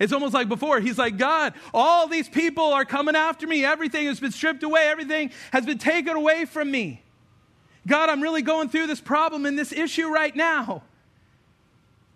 It's 0.00 0.12
almost 0.12 0.34
like 0.34 0.48
before, 0.48 0.80
he's 0.80 0.98
like, 0.98 1.18
God, 1.18 1.54
all 1.72 2.08
these 2.08 2.28
people 2.28 2.64
are 2.64 2.84
coming 2.84 3.14
after 3.14 3.46
me. 3.46 3.64
Everything 3.64 4.06
has 4.06 4.18
been 4.18 4.32
stripped 4.32 4.64
away, 4.64 4.88
everything 4.88 5.30
has 5.52 5.64
been 5.64 5.78
taken 5.78 6.16
away 6.16 6.46
from 6.46 6.68
me. 6.68 7.01
God, 7.86 8.08
I'm 8.08 8.20
really 8.20 8.42
going 8.42 8.68
through 8.68 8.86
this 8.86 9.00
problem 9.00 9.46
and 9.46 9.58
this 9.58 9.72
issue 9.72 10.08
right 10.08 10.34
now. 10.34 10.82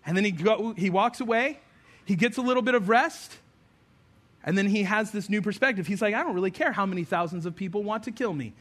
And 0.05 0.15
then 0.15 0.23
he, 0.23 0.31
go, 0.31 0.73
he 0.73 0.89
walks 0.89 1.19
away, 1.19 1.59
he 2.05 2.15
gets 2.15 2.37
a 2.37 2.41
little 2.41 2.63
bit 2.63 2.75
of 2.75 2.87
rest, 2.87 3.37
and 4.43 4.57
then 4.57 4.67
he 4.67 4.83
has 4.83 5.11
this 5.11 5.29
new 5.29 5.41
perspective. 5.41 5.87
He's 5.87 6.01
like, 6.01 6.13
I 6.15 6.23
don't 6.23 6.33
really 6.33 6.51
care 6.51 6.71
how 6.71 6.85
many 6.85 7.03
thousands 7.03 7.45
of 7.45 7.55
people 7.55 7.83
want 7.83 8.03
to 8.03 8.11
kill 8.11 8.33
me. 8.33 8.53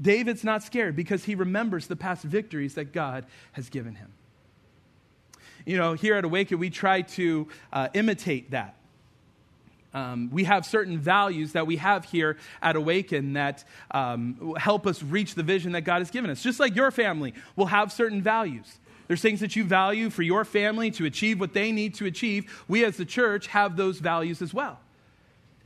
David's 0.00 0.42
not 0.42 0.62
scared 0.62 0.96
because 0.96 1.24
he 1.24 1.34
remembers 1.34 1.86
the 1.86 1.96
past 1.96 2.24
victories 2.24 2.74
that 2.74 2.92
God 2.92 3.26
has 3.52 3.68
given 3.68 3.94
him. 3.94 4.08
You 5.66 5.76
know, 5.76 5.92
here 5.92 6.16
at 6.16 6.24
Awaken, 6.24 6.58
we 6.58 6.70
try 6.70 7.02
to 7.02 7.46
uh, 7.72 7.88
imitate 7.94 8.50
that. 8.52 8.74
Um, 9.94 10.30
we 10.32 10.44
have 10.44 10.64
certain 10.64 10.98
values 10.98 11.52
that 11.52 11.66
we 11.66 11.76
have 11.76 12.04
here 12.06 12.38
at 12.62 12.76
Awaken 12.76 13.34
that 13.34 13.64
um, 13.90 14.54
help 14.56 14.86
us 14.86 15.02
reach 15.02 15.34
the 15.34 15.42
vision 15.42 15.72
that 15.72 15.82
God 15.82 15.98
has 15.98 16.10
given 16.10 16.30
us. 16.30 16.42
Just 16.42 16.58
like 16.58 16.74
your 16.74 16.90
family 16.90 17.34
will 17.56 17.66
have 17.66 17.92
certain 17.92 18.22
values. 18.22 18.78
There's 19.06 19.20
things 19.20 19.40
that 19.40 19.54
you 19.56 19.64
value 19.64 20.08
for 20.08 20.22
your 20.22 20.44
family 20.44 20.90
to 20.92 21.04
achieve 21.04 21.38
what 21.38 21.52
they 21.52 21.72
need 21.72 21.94
to 21.96 22.06
achieve. 22.06 22.64
We 22.68 22.84
as 22.84 22.96
the 22.96 23.04
church 23.04 23.48
have 23.48 23.76
those 23.76 23.98
values 23.98 24.40
as 24.40 24.54
well. 24.54 24.78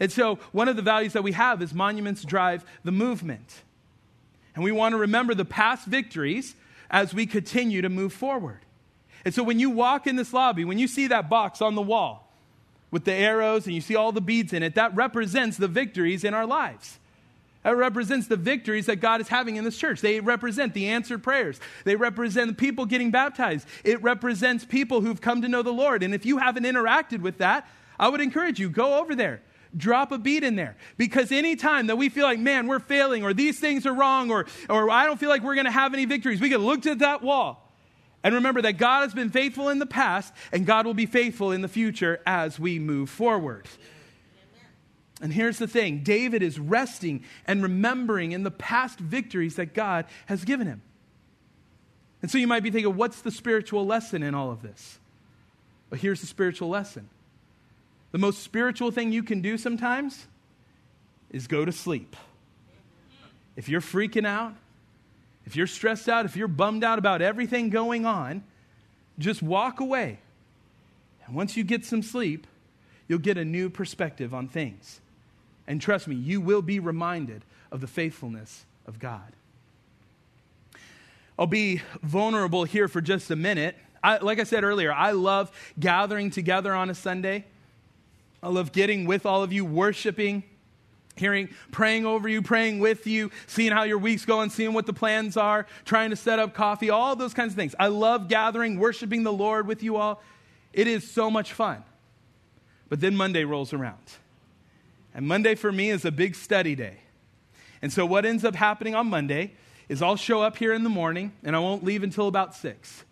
And 0.01 0.11
so, 0.11 0.37
one 0.53 0.69
of 0.69 0.77
the 0.77 0.83
values 0.83 1.13
that 1.13 1.23
we 1.23 1.33
have 1.33 1.63
is 1.63 1.73
monuments 1.73 2.25
drive 2.25 2.65
the 2.85 2.93
movement. 2.93 3.63
And 4.55 4.65
we 4.65 4.73
want 4.73 4.95
to 4.95 4.99
remember 4.99 5.35
the 5.35 5.45
past 5.45 5.87
victories 5.87 6.55
as 6.91 7.15
we 7.15 7.27
continue 7.27 7.83
to 7.83 7.89
move 7.89 8.13
forward. 8.13 8.61
And 9.25 9.35
so 9.35 9.43
when 9.43 9.59
you 9.59 9.71
walk 9.71 10.07
in 10.07 10.17
this 10.17 10.33
lobby, 10.33 10.65
when 10.65 10.79
you 10.79 10.89
see 10.89 11.09
that 11.09 11.29
box 11.29 11.61
on 11.61 11.75
the 11.75 11.83
wall 11.83 12.26
with 12.91 13.05
the 13.05 13.13
arrows 13.13 13.67
and 13.67 13.75
you 13.75 13.81
see 13.81 13.97
all 13.97 14.13
the 14.13 14.21
beads 14.21 14.53
in 14.53 14.63
it, 14.63 14.75
that 14.75 14.95
represents 14.95 15.57
the 15.57 15.69
victories 15.69 16.25
in 16.25 16.35
our 16.35 16.47
lives. 16.47 16.99
That 17.63 17.77
represents 17.77 18.29
the 18.29 18.37
victories 18.37 18.87
that 18.87 18.97
God 18.97 19.21
is 19.21 19.27
having 19.27 19.57
in 19.57 19.65
this 19.65 19.77
church. 19.77 20.01
They 20.01 20.21
represent 20.21 20.73
the 20.73 20.87
answered 20.87 21.25
prayers. 21.25 21.59
They 21.85 21.97
represent 21.97 22.57
people 22.59 22.87
getting 22.87 23.11
baptized. 23.11 23.67
It 23.83 24.01
represents 24.03 24.65
people 24.65 25.01
who've 25.01 25.21
come 25.21 25.43
to 25.43 25.49
know 25.49 25.63
the 25.63 25.73
Lord. 25.73 26.05
And 26.05 26.15
if 26.15 26.25
you 26.25 26.39
haven't 26.39 26.63
interacted 26.63 27.23
with 27.23 27.39
that, 27.39 27.69
I 27.99 28.09
would 28.09 28.21
encourage 28.21 28.61
you, 28.61 28.69
go 28.69 29.01
over 29.01 29.17
there. 29.17 29.43
Drop 29.77 30.13
a 30.13 30.19
bead 30.19 30.45
in 30.45 30.55
there. 30.55 30.77
Because 30.97 31.33
anytime 31.33 31.89
that 31.89 31.97
we 31.97 32.09
feel 32.09 32.25
like, 32.25 32.39
man, 32.39 32.69
we're 32.69 32.79
failing, 32.79 33.25
or 33.25 33.35
these 33.35 33.59
things 33.59 33.85
are 33.85 33.93
wrong, 33.93 34.31
or, 34.31 34.47
or 34.71 34.89
I 34.89 35.05
don't 35.05 35.19
feel 35.19 35.29
like 35.29 35.43
we're 35.43 35.57
going 35.57 35.67
to 35.67 35.73
have 35.73 35.93
any 35.93 36.05
victories, 36.05 36.41
we 36.41 36.49
can 36.49 36.61
look 36.61 36.87
at 36.87 37.01
that 37.01 37.21
wall 37.21 37.66
and 38.23 38.35
remember 38.35 38.63
that 38.63 38.73
God 38.73 39.03
has 39.03 39.15
been 39.15 39.31
faithful 39.31 39.69
in 39.69 39.79
the 39.79 39.87
past, 39.87 40.33
and 40.53 40.67
God 40.67 40.87
will 40.87 40.95
be 40.95 41.07
faithful 41.07 41.53
in 41.53 41.61
the 41.61 41.69
future 41.69 42.21
as 42.27 42.59
we 42.59 42.79
move 42.79 43.09
forward. 43.09 43.67
And 45.21 45.33
here's 45.33 45.59
the 45.59 45.69
thing 45.69 46.03
David 46.03 46.43
is 46.43 46.59
resting 46.59 47.25
and 47.47 47.63
remembering 47.63 48.33
in 48.33 48.43
the 48.43 48.51
past 48.51 48.99
victories 48.99 49.57
that 49.57 49.75
God 49.75 50.07
has 50.27 50.45
given 50.45 50.67
him. 50.67 50.83
And 52.23 52.31
so 52.31 52.39
you 52.39 52.47
might 52.47 52.63
be 52.63 52.71
thinking, 52.71 52.97
what's 52.97 53.23
the 53.23 53.31
spiritual 53.31 53.87
lesson 53.87 54.23
in 54.23 54.35
all 54.35 54.51
of 54.51 54.63
this? 54.63 54.99
But 55.91 56.01
here's 56.01 56.21
the 56.21 56.27
spiritual 56.27 56.69
lesson 56.69 57.09
the 58.13 58.19
most 58.19 58.43
spiritual 58.43 58.91
thing 58.91 59.13
you 59.13 59.23
can 59.23 59.41
do 59.41 59.59
sometimes 59.59 60.27
is 61.31 61.47
go 61.47 61.65
to 61.65 61.73
sleep. 61.73 62.17
If 63.57 63.69
you're 63.69 63.81
freaking 63.81 64.27
out, 64.27 64.55
if 65.47 65.55
you're 65.55 65.67
stressed 65.67 66.09
out, 66.09 66.27
if 66.27 66.37
you're 66.37 66.49
bummed 66.49 66.85
out 66.85 66.99
about 66.99 67.23
everything 67.23 67.71
going 67.71 68.05
on, 68.05 68.43
just 69.19 69.43
walk 69.43 69.81
away. 69.81 70.19
And 71.25 71.35
once 71.35 71.57
you 71.57 71.65
get 71.65 71.85
some 71.85 72.03
sleep, 72.03 72.47
you'll 73.09 73.21
get 73.21 73.39
a 73.39 73.45
new 73.45 73.71
perspective 73.71 74.35
on 74.35 74.49
things. 74.49 75.01
And 75.67 75.81
trust 75.81 76.09
me, 76.09 76.17
you 76.17 76.41
will 76.41 76.63
be 76.63 76.81
reminded 76.81 77.45
of 77.71 77.81
the 77.81 77.87
faithfulness 77.87 78.65
of 78.87 78.99
God. 78.99 79.33
I'll 81.39 81.47
be 81.47 81.83
vulnerable 82.03 82.65
here 82.65 82.89
for 82.89 83.01
just 83.01 83.31
a 83.31 83.37
minute. 83.37 83.77
I, 84.03 84.19
like 84.19 84.41
I 84.41 84.45
said 84.45 84.65
earlier, 84.65 84.93
I 84.93 85.13
love 85.13 85.51
gathering 85.79 86.31
together 86.31 86.73
on 86.73 86.91
a 86.91 86.95
Sunday. 86.95 87.45
I 88.43 88.49
love 88.49 88.73
getting 88.73 89.07
with 89.07 89.27
all 89.27 89.43
of 89.43 89.53
you, 89.53 89.65
worshiping, 89.65 90.45
hearing, 91.17 91.49
praying 91.73 92.07
over 92.07 92.29
you, 92.29 92.43
praying 92.43 92.79
with 92.79 93.07
you, 93.07 93.31
seeing 93.47 93.73
how 93.73 93.83
your 93.83 93.99
week's 93.99 94.25
going, 94.25 94.51
seeing 94.51 94.73
what 94.73 94.87
the 94.87 94.93
plans 94.93 95.37
are, 95.37 95.67
trying 95.85 96.11
to 96.11 96.17
set 96.17 96.39
up 96.39 96.55
coffee, 96.55 96.91
all 96.91 97.17
those 97.17 97.35
kinds 97.35 97.53
of 97.53 97.57
things. 97.57 97.75
I 97.79 97.89
love 97.89 98.29
gathering, 98.29 98.79
worshiping 98.79 99.23
the 99.23 99.33
Lord 99.33 99.67
with 99.67 99.83
you 99.83 99.97
all. 99.97 100.23
It 100.73 100.87
is 100.87 101.11
so 101.11 101.31
much 101.31 101.53
fun. 101.53 101.83
But 102.89 103.01
then 103.01 103.17
Monday 103.17 103.45
rolls 103.45 103.73
around. 103.73 103.99
And 105.15 105.27
Monday 105.27 105.55
for 105.55 105.73
me 105.73 105.91
is 105.91 106.05
a 106.05 106.13
big 106.13 106.35
study 106.35 106.75
day. 106.75 106.99
And 107.83 107.93
so 107.93 108.05
what 108.05 108.25
ends 108.25 108.45
up 108.45 108.55
happening 108.55 108.95
on 108.95 109.09
Monday 109.09 109.55
is 109.89 110.03
I'll 110.03 110.17
show 110.17 110.43
up 110.43 110.57
here 110.57 110.73
in 110.73 110.83
the 110.83 110.91
morning 110.91 111.33
and 111.43 111.57
I 111.57 111.59
won't 111.59 111.85
leave 111.85 112.03
until 112.03 112.29
about 112.29 112.55
6. 112.55 113.05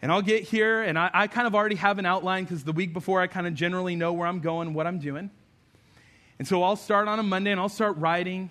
And 0.00 0.10
I'll 0.10 0.22
get 0.22 0.42
here 0.42 0.82
and 0.82 0.98
I, 0.98 1.10
I 1.14 1.26
kind 1.28 1.46
of 1.46 1.54
already 1.54 1.76
have 1.76 1.98
an 1.98 2.06
outline 2.06 2.44
because 2.44 2.64
the 2.64 2.72
week 2.72 2.92
before 2.92 3.20
I 3.20 3.28
kind 3.28 3.46
of 3.46 3.54
generally 3.54 3.94
know 3.94 4.12
where 4.12 4.26
I'm 4.26 4.40
going, 4.40 4.74
what 4.74 4.86
I'm 4.86 4.98
doing. 4.98 5.30
And 6.38 6.48
so 6.48 6.62
I'll 6.62 6.76
start 6.76 7.08
on 7.08 7.18
a 7.18 7.22
Monday 7.22 7.52
and 7.52 7.60
I'll 7.60 7.68
start 7.68 7.96
writing. 7.98 8.50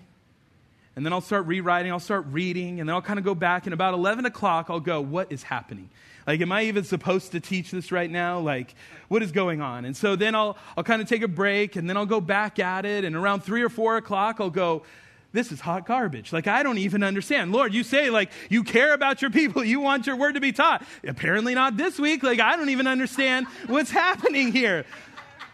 And 0.94 1.06
then 1.06 1.12
I'll 1.12 1.22
start 1.22 1.46
rewriting, 1.46 1.90
I'll 1.90 1.98
start 2.00 2.26
reading, 2.30 2.78
and 2.78 2.86
then 2.86 2.94
I'll 2.94 3.00
kind 3.00 3.18
of 3.18 3.24
go 3.24 3.34
back. 3.34 3.66
And 3.66 3.72
about 3.72 3.94
11 3.94 4.26
o'clock, 4.26 4.66
I'll 4.68 4.80
go, 4.80 5.00
What 5.00 5.32
is 5.32 5.42
happening? 5.42 5.88
Like, 6.26 6.40
am 6.40 6.52
I 6.52 6.64
even 6.64 6.84
supposed 6.84 7.32
to 7.32 7.40
teach 7.40 7.70
this 7.70 7.90
right 7.90 8.10
now? 8.10 8.38
Like, 8.38 8.74
what 9.08 9.22
is 9.22 9.32
going 9.32 9.60
on? 9.60 9.84
And 9.84 9.96
so 9.96 10.14
then 10.14 10.34
I'll, 10.34 10.56
I'll 10.76 10.84
kind 10.84 11.02
of 11.02 11.08
take 11.08 11.22
a 11.22 11.28
break 11.28 11.76
and 11.76 11.88
then 11.88 11.96
I'll 11.96 12.06
go 12.06 12.20
back 12.20 12.58
at 12.58 12.84
it. 12.84 13.04
And 13.04 13.16
around 13.16 13.40
three 13.40 13.62
or 13.62 13.68
four 13.68 13.96
o'clock, 13.96 14.36
I'll 14.38 14.50
go, 14.50 14.84
this 15.32 15.50
is 15.50 15.60
hot 15.60 15.86
garbage. 15.86 16.32
Like, 16.32 16.46
I 16.46 16.62
don't 16.62 16.78
even 16.78 17.02
understand. 17.02 17.52
Lord, 17.52 17.72
you 17.72 17.82
say, 17.82 18.10
like, 18.10 18.30
you 18.50 18.62
care 18.62 18.92
about 18.92 19.22
your 19.22 19.30
people. 19.30 19.64
You 19.64 19.80
want 19.80 20.06
your 20.06 20.16
word 20.16 20.34
to 20.34 20.40
be 20.40 20.52
taught. 20.52 20.84
Apparently 21.06 21.54
not 21.54 21.76
this 21.76 21.98
week. 21.98 22.22
Like, 22.22 22.38
I 22.38 22.56
don't 22.56 22.68
even 22.68 22.86
understand 22.86 23.46
what's 23.66 23.90
happening 24.02 24.52
here. 24.52 24.84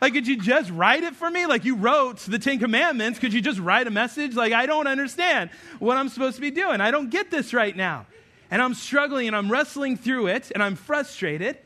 Like, 0.01 0.13
could 0.13 0.27
you 0.27 0.37
just 0.37 0.71
write 0.71 1.03
it 1.03 1.17
for 1.17 1.31
me? 1.31 1.47
Like, 1.47 1.65
you 1.65 1.75
wrote 1.75 2.19
the 2.19 2.39
Ten 2.39 2.59
Commandments. 2.59 3.19
Could 3.19 3.33
you 3.33 3.41
just 3.41 3.59
write 3.59 3.87
a 3.87 3.91
message? 3.91 4.35
Like, 4.35 4.53
I 4.53 4.67
don't 4.67 4.87
understand 4.87 5.51
what 5.79 5.97
I'm 5.97 6.09
supposed 6.09 6.37
to 6.37 6.41
be 6.41 6.51
doing. 6.51 6.81
I 6.81 6.91
don't 6.91 7.11
get 7.11 7.31
this 7.31 7.53
right 7.53 7.77
now 7.77 8.07
and 8.51 8.63
I'm 8.63 8.75
struggling 8.75 9.27
and 9.27 9.37
I'm 9.37 9.51
wrestling 9.51 9.97
through 9.97 10.29
it 10.29 10.51
and 10.53 10.63
I'm 10.63 10.77
frustrated. 10.77 11.59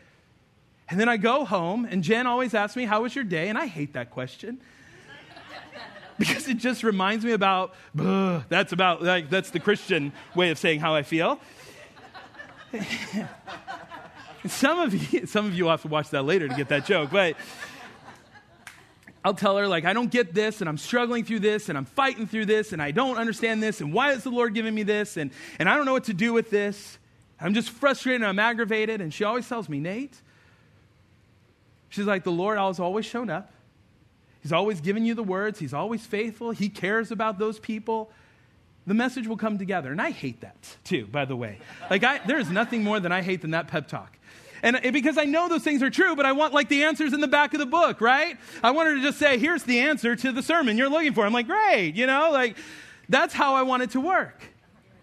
And 0.89 0.99
then 1.01 1.09
I 1.09 1.17
go 1.17 1.45
home, 1.47 1.87
and 1.87 2.03
Jen 2.03 2.27
always 2.27 2.53
asks 2.53 2.77
me, 2.77 2.85
How 2.85 3.03
was 3.03 3.15
your 3.15 3.25
day? 3.25 3.49
And 3.49 3.57
I 3.57 3.65
hate 3.67 3.95
that 3.95 4.11
question. 4.11 4.61
because 6.19 6.47
it 6.49 6.59
just 6.59 6.83
reminds 6.83 7.25
me 7.25 7.33
about, 7.33 7.75
that's 7.95 8.73
about, 8.73 9.03
like, 9.03 9.31
that's 9.31 9.51
the 9.51 9.61
Christian 9.61 10.13
way 10.35 10.51
of 10.51 10.59
saying 10.59 10.81
how 10.81 10.95
I 10.95 11.03
feel. 11.03 11.41
some 14.47 14.81
of 14.81 15.13
you, 15.13 15.27
some 15.27 15.47
of 15.47 15.55
you 15.55 15.65
will 15.65 15.71
have 15.71 15.83
to 15.83 15.89
watch 15.89 16.11
that 16.11 16.25
later 16.25 16.47
to 16.49 16.55
get 16.55 16.69
that 16.69 16.85
joke, 16.85 17.11
but 17.11 17.37
I'll 19.25 19.35
tell 19.35 19.57
her, 19.57 19.69
like, 19.69 19.85
I 19.85 19.93
don't 19.93 20.11
get 20.11 20.35
this, 20.35 20.61
and 20.61 20.69
I'm 20.69 20.79
struggling 20.79 21.25
through 21.25 21.41
this, 21.41 21.69
and 21.69 21.79
I'm 21.79 21.85
fighting 21.85 22.27
through 22.27 22.47
this, 22.47 22.73
and 22.73 22.83
I 22.83 22.91
don't 22.91 23.19
understand 23.19 23.63
this, 23.63 23.81
and 23.81 23.93
why 23.93 24.13
is 24.13 24.25
the 24.25 24.31
Lord 24.31 24.53
giving 24.53 24.75
me 24.75 24.83
this, 24.83 25.17
and, 25.17 25.31
and 25.59 25.69
I 25.69 25.77
don't 25.77 25.87
know 25.87 25.93
what 25.93 26.05
to 26.05 26.15
do 26.15 26.33
with 26.33 26.51
this. 26.51 26.99
I'm 27.43 27.55
just 27.55 27.71
frustrated 27.71 28.23
and 28.23 28.29
I'm 28.29 28.39
aggravated. 28.39 29.01
And 29.01 29.13
she 29.13 29.25
always 29.25 29.49
tells 29.49 29.69
me, 29.69 29.81
Nate, 29.81 30.15
she's 31.89 32.05
like, 32.05 32.25
the 32.25 32.33
Lord 32.33 32.59
has 32.59 32.79
always 32.79 33.05
shown 33.05 33.31
up. 33.31 33.53
He's 34.41 34.53
always 34.53 34.81
given 34.81 35.05
you 35.05 35.15
the 35.15 35.23
words, 35.23 35.59
He's 35.59 35.75
always 35.75 36.05
faithful, 36.05 36.51
He 36.51 36.69
cares 36.69 37.11
about 37.11 37.39
those 37.39 37.59
people. 37.59 38.11
The 38.87 38.95
message 38.95 39.29
will 39.29 39.37
come 39.37 39.59
together. 39.59 39.93
And 39.93 40.03
I 40.03 40.11
hate 40.11 40.41
that 40.41 40.77
too, 40.83 41.07
by 41.07 41.25
the 41.25 41.37
way. 41.37 41.59
Like, 41.89 42.03
I, 42.03 42.19
there 42.27 42.39
is 42.39 42.51
nothing 42.51 42.83
more 42.83 42.99
than 42.99 43.13
I 43.13 43.23
hate 43.23 43.43
than 43.43 43.53
that 43.53 43.69
pep 43.69 43.87
talk. 43.87 44.19
And 44.63 44.81
because 44.93 45.19
I 45.19 45.25
know 45.25 45.49
those 45.49 45.65
things 45.65 45.83
are 45.83 45.91
true, 45.91 46.15
but 46.15 46.25
I 46.25 46.33
want 46.33 46.55
like 46.55 46.69
the 46.69 46.85
answers 46.85 47.13
in 47.13 47.21
the 47.21 47.27
back 47.27 47.53
of 47.53 47.59
the 47.59 47.67
book, 47.67 48.01
right? 48.01 48.39
I 48.63 48.71
want 48.71 48.89
her 48.89 48.95
to 48.95 49.03
just 49.03 49.19
say, 49.19 49.37
here's 49.37 49.65
the 49.65 49.81
answer 49.81 50.15
to 50.15 50.31
the 50.31 50.43
sermon 50.43 50.79
you're 50.79 50.89
looking 50.89 51.15
for. 51.15 51.27
I'm 51.27 51.33
like, 51.33 51.49
great, 51.49 51.97
you 51.97 52.07
know, 52.07 52.31
like 52.31 52.57
that's 53.09 53.35
how 53.35 53.55
I 53.55 53.63
want 53.63 53.83
it 53.83 53.91
to 53.91 54.01
work. 54.01 54.41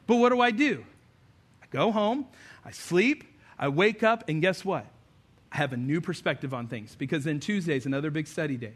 But 0.07 0.15
what 0.15 0.29
do 0.29 0.39
I 0.39 0.51
do? 0.51 0.85
I 1.61 1.65
go 1.71 1.91
home, 1.91 2.25
I 2.63 2.71
sleep, 2.71 3.25
I 3.57 3.67
wake 3.67 4.01
up, 4.01 4.29
and 4.29 4.41
guess 4.41 4.63
what? 4.63 4.85
I 5.51 5.57
have 5.57 5.73
a 5.73 5.77
new 5.77 5.99
perspective 5.99 6.53
on 6.53 6.67
things 6.67 6.95
because 6.95 7.25
then 7.25 7.41
Tuesday's 7.41 7.85
another 7.85 8.11
big 8.11 8.27
study 8.27 8.55
day. 8.55 8.75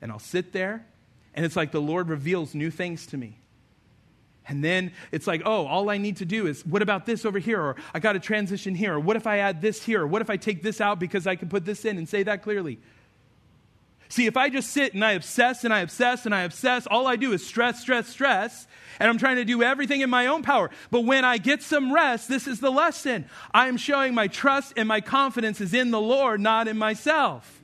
And 0.00 0.12
I'll 0.12 0.20
sit 0.20 0.52
there, 0.52 0.86
and 1.34 1.44
it's 1.44 1.56
like 1.56 1.72
the 1.72 1.80
Lord 1.80 2.08
reveals 2.08 2.54
new 2.54 2.70
things 2.70 3.06
to 3.08 3.16
me. 3.16 3.39
And 4.50 4.64
then 4.64 4.90
it's 5.12 5.28
like, 5.28 5.42
oh, 5.44 5.68
all 5.68 5.88
I 5.90 5.98
need 5.98 6.16
to 6.16 6.24
do 6.24 6.48
is, 6.48 6.66
what 6.66 6.82
about 6.82 7.06
this 7.06 7.24
over 7.24 7.38
here? 7.38 7.60
Or 7.60 7.76
I 7.94 8.00
got 8.00 8.14
to 8.14 8.18
transition 8.18 8.74
here. 8.74 8.94
Or 8.94 9.00
what 9.00 9.14
if 9.14 9.24
I 9.24 9.38
add 9.38 9.62
this 9.62 9.80
here? 9.80 10.02
Or 10.02 10.08
what 10.08 10.22
if 10.22 10.28
I 10.28 10.36
take 10.36 10.60
this 10.60 10.80
out 10.80 10.98
because 10.98 11.24
I 11.28 11.36
can 11.36 11.48
put 11.48 11.64
this 11.64 11.84
in 11.84 11.98
and 11.98 12.08
say 12.08 12.24
that 12.24 12.42
clearly? 12.42 12.80
See, 14.08 14.26
if 14.26 14.36
I 14.36 14.48
just 14.48 14.70
sit 14.70 14.92
and 14.92 15.04
I 15.04 15.12
obsess 15.12 15.62
and 15.62 15.72
I 15.72 15.80
obsess 15.80 16.26
and 16.26 16.34
I 16.34 16.40
obsess, 16.40 16.88
all 16.88 17.06
I 17.06 17.14
do 17.14 17.32
is 17.32 17.46
stress, 17.46 17.80
stress, 17.80 18.08
stress, 18.08 18.66
and 18.98 19.08
I'm 19.08 19.18
trying 19.18 19.36
to 19.36 19.44
do 19.44 19.62
everything 19.62 20.00
in 20.00 20.10
my 20.10 20.26
own 20.26 20.42
power. 20.42 20.70
But 20.90 21.02
when 21.02 21.24
I 21.24 21.38
get 21.38 21.62
some 21.62 21.94
rest, 21.94 22.28
this 22.28 22.48
is 22.48 22.58
the 22.58 22.72
lesson. 22.72 23.26
I 23.54 23.68
am 23.68 23.76
showing 23.76 24.14
my 24.14 24.26
trust 24.26 24.72
and 24.76 24.88
my 24.88 25.00
confidence 25.00 25.60
is 25.60 25.74
in 25.74 25.92
the 25.92 26.00
Lord, 26.00 26.40
not 26.40 26.66
in 26.66 26.76
myself. 26.76 27.62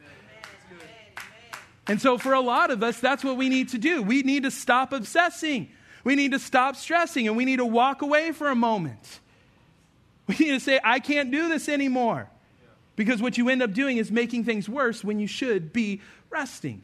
And 1.88 2.00
so, 2.00 2.16
for 2.16 2.32
a 2.32 2.40
lot 2.40 2.70
of 2.70 2.84
us, 2.84 3.00
that's 3.00 3.24
what 3.24 3.36
we 3.36 3.48
need 3.48 3.70
to 3.70 3.78
do. 3.78 4.02
We 4.02 4.22
need 4.22 4.44
to 4.44 4.52
stop 4.52 4.92
obsessing. 4.92 5.70
We 6.06 6.14
need 6.14 6.30
to 6.30 6.38
stop 6.38 6.76
stressing 6.76 7.26
and 7.26 7.36
we 7.36 7.44
need 7.44 7.56
to 7.56 7.64
walk 7.64 8.00
away 8.00 8.30
for 8.30 8.48
a 8.48 8.54
moment. 8.54 9.18
We 10.28 10.36
need 10.38 10.52
to 10.52 10.60
say, 10.60 10.78
I 10.84 11.00
can't 11.00 11.32
do 11.32 11.48
this 11.48 11.68
anymore. 11.68 12.28
Because 12.94 13.20
what 13.20 13.36
you 13.36 13.48
end 13.48 13.60
up 13.60 13.72
doing 13.72 13.96
is 13.96 14.12
making 14.12 14.44
things 14.44 14.68
worse 14.68 15.02
when 15.02 15.18
you 15.18 15.26
should 15.26 15.72
be 15.72 16.00
resting. 16.30 16.82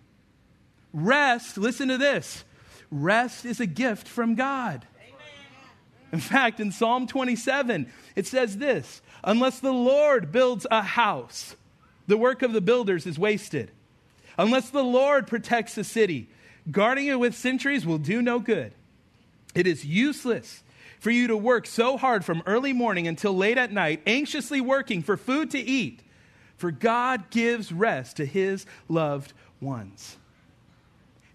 Rest, 0.92 1.56
listen 1.56 1.86
to 1.88 1.98
this 1.98 2.42
rest 2.90 3.44
is 3.44 3.60
a 3.60 3.66
gift 3.66 4.08
from 4.08 4.34
God. 4.34 4.86
In 6.12 6.18
fact, 6.18 6.58
in 6.58 6.72
Psalm 6.72 7.06
27, 7.06 7.90
it 8.16 8.26
says 8.26 8.58
this 8.58 9.02
Unless 9.22 9.60
the 9.60 9.72
Lord 9.72 10.32
builds 10.32 10.66
a 10.68 10.82
house, 10.82 11.54
the 12.08 12.16
work 12.16 12.42
of 12.42 12.52
the 12.52 12.60
builders 12.60 13.06
is 13.06 13.20
wasted. 13.20 13.70
Unless 14.36 14.70
the 14.70 14.82
Lord 14.82 15.28
protects 15.28 15.78
a 15.78 15.84
city, 15.84 16.28
guarding 16.72 17.06
it 17.06 17.20
with 17.20 17.36
sentries 17.36 17.86
will 17.86 17.98
do 17.98 18.20
no 18.20 18.40
good. 18.40 18.74
It 19.54 19.66
is 19.66 19.84
useless 19.84 20.62
for 21.00 21.10
you 21.10 21.26
to 21.28 21.36
work 21.36 21.66
so 21.66 21.96
hard 21.96 22.24
from 22.24 22.42
early 22.46 22.72
morning 22.72 23.08
until 23.08 23.36
late 23.36 23.58
at 23.58 23.72
night, 23.72 24.02
anxiously 24.06 24.60
working 24.60 25.02
for 25.02 25.16
food 25.16 25.50
to 25.50 25.58
eat, 25.58 26.00
for 26.56 26.70
God 26.70 27.30
gives 27.30 27.72
rest 27.72 28.18
to 28.18 28.24
his 28.24 28.66
loved 28.88 29.32
ones. 29.60 30.16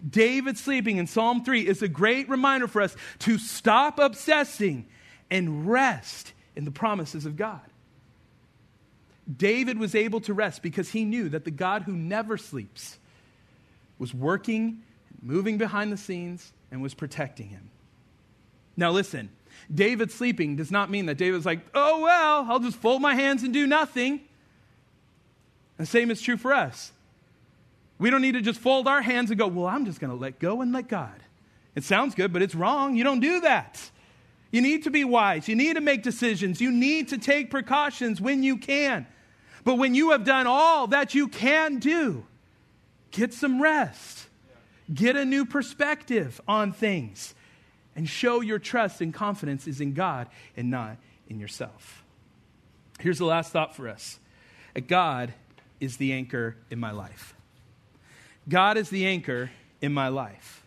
David 0.08 0.56
sleeping 0.56 0.96
in 0.96 1.06
Psalm 1.06 1.44
3 1.44 1.66
is 1.66 1.82
a 1.82 1.88
great 1.88 2.28
reminder 2.28 2.68
for 2.68 2.80
us 2.80 2.96
to 3.20 3.36
stop 3.36 3.98
obsessing 3.98 4.86
and 5.30 5.68
rest 5.68 6.32
in 6.56 6.64
the 6.64 6.70
promises 6.70 7.26
of 7.26 7.36
God. 7.36 7.60
David 9.36 9.78
was 9.78 9.94
able 9.94 10.20
to 10.22 10.32
rest 10.32 10.62
because 10.62 10.90
he 10.90 11.04
knew 11.04 11.28
that 11.28 11.44
the 11.44 11.50
God 11.50 11.82
who 11.82 11.92
never 11.92 12.38
sleeps 12.38 12.98
was 13.98 14.14
working, 14.14 14.82
moving 15.20 15.58
behind 15.58 15.92
the 15.92 15.96
scenes, 15.96 16.52
and 16.70 16.80
was 16.80 16.94
protecting 16.94 17.48
him. 17.48 17.70
Now, 18.78 18.92
listen, 18.92 19.28
David 19.74 20.12
sleeping 20.12 20.54
does 20.54 20.70
not 20.70 20.88
mean 20.88 21.06
that 21.06 21.16
David's 21.16 21.44
like, 21.44 21.60
oh, 21.74 22.02
well, 22.02 22.46
I'll 22.48 22.60
just 22.60 22.76
fold 22.76 23.02
my 23.02 23.16
hands 23.16 23.42
and 23.42 23.52
do 23.52 23.66
nothing. 23.66 24.20
The 25.78 25.84
same 25.84 26.12
is 26.12 26.22
true 26.22 26.36
for 26.36 26.54
us. 26.54 26.92
We 27.98 28.08
don't 28.08 28.22
need 28.22 28.32
to 28.32 28.40
just 28.40 28.60
fold 28.60 28.86
our 28.86 29.02
hands 29.02 29.30
and 29.30 29.38
go, 29.38 29.48
well, 29.48 29.66
I'm 29.66 29.84
just 29.84 29.98
going 29.98 30.12
to 30.12 30.16
let 30.16 30.38
go 30.38 30.60
and 30.60 30.72
let 30.72 30.86
God. 30.86 31.20
It 31.74 31.82
sounds 31.82 32.14
good, 32.14 32.32
but 32.32 32.40
it's 32.40 32.54
wrong. 32.54 32.94
You 32.94 33.02
don't 33.02 33.18
do 33.18 33.40
that. 33.40 33.90
You 34.52 34.62
need 34.62 34.84
to 34.84 34.90
be 34.90 35.02
wise. 35.02 35.48
You 35.48 35.56
need 35.56 35.74
to 35.74 35.80
make 35.80 36.04
decisions. 36.04 36.60
You 36.60 36.70
need 36.70 37.08
to 37.08 37.18
take 37.18 37.50
precautions 37.50 38.20
when 38.20 38.44
you 38.44 38.58
can. 38.58 39.08
But 39.64 39.74
when 39.74 39.96
you 39.96 40.12
have 40.12 40.24
done 40.24 40.46
all 40.46 40.86
that 40.86 41.16
you 41.16 41.26
can 41.26 41.80
do, 41.80 42.24
get 43.10 43.34
some 43.34 43.60
rest. 43.60 44.28
Get 44.94 45.16
a 45.16 45.24
new 45.24 45.44
perspective 45.44 46.40
on 46.46 46.72
things 46.72 47.34
and 47.98 48.08
show 48.08 48.40
your 48.40 48.60
trust 48.60 49.00
and 49.00 49.12
confidence 49.12 49.66
is 49.66 49.80
in 49.80 49.92
God 49.92 50.28
and 50.56 50.70
not 50.70 50.98
in 51.26 51.40
yourself. 51.40 52.04
Here's 53.00 53.18
the 53.18 53.24
last 53.24 53.50
thought 53.50 53.74
for 53.74 53.88
us 53.88 54.20
God 54.86 55.34
is 55.80 55.96
the 55.96 56.12
anchor 56.12 56.56
in 56.70 56.78
my 56.78 56.92
life. 56.92 57.34
God 58.48 58.76
is 58.76 58.88
the 58.88 59.04
anchor 59.04 59.50
in 59.80 59.92
my 59.92 60.06
life. 60.06 60.64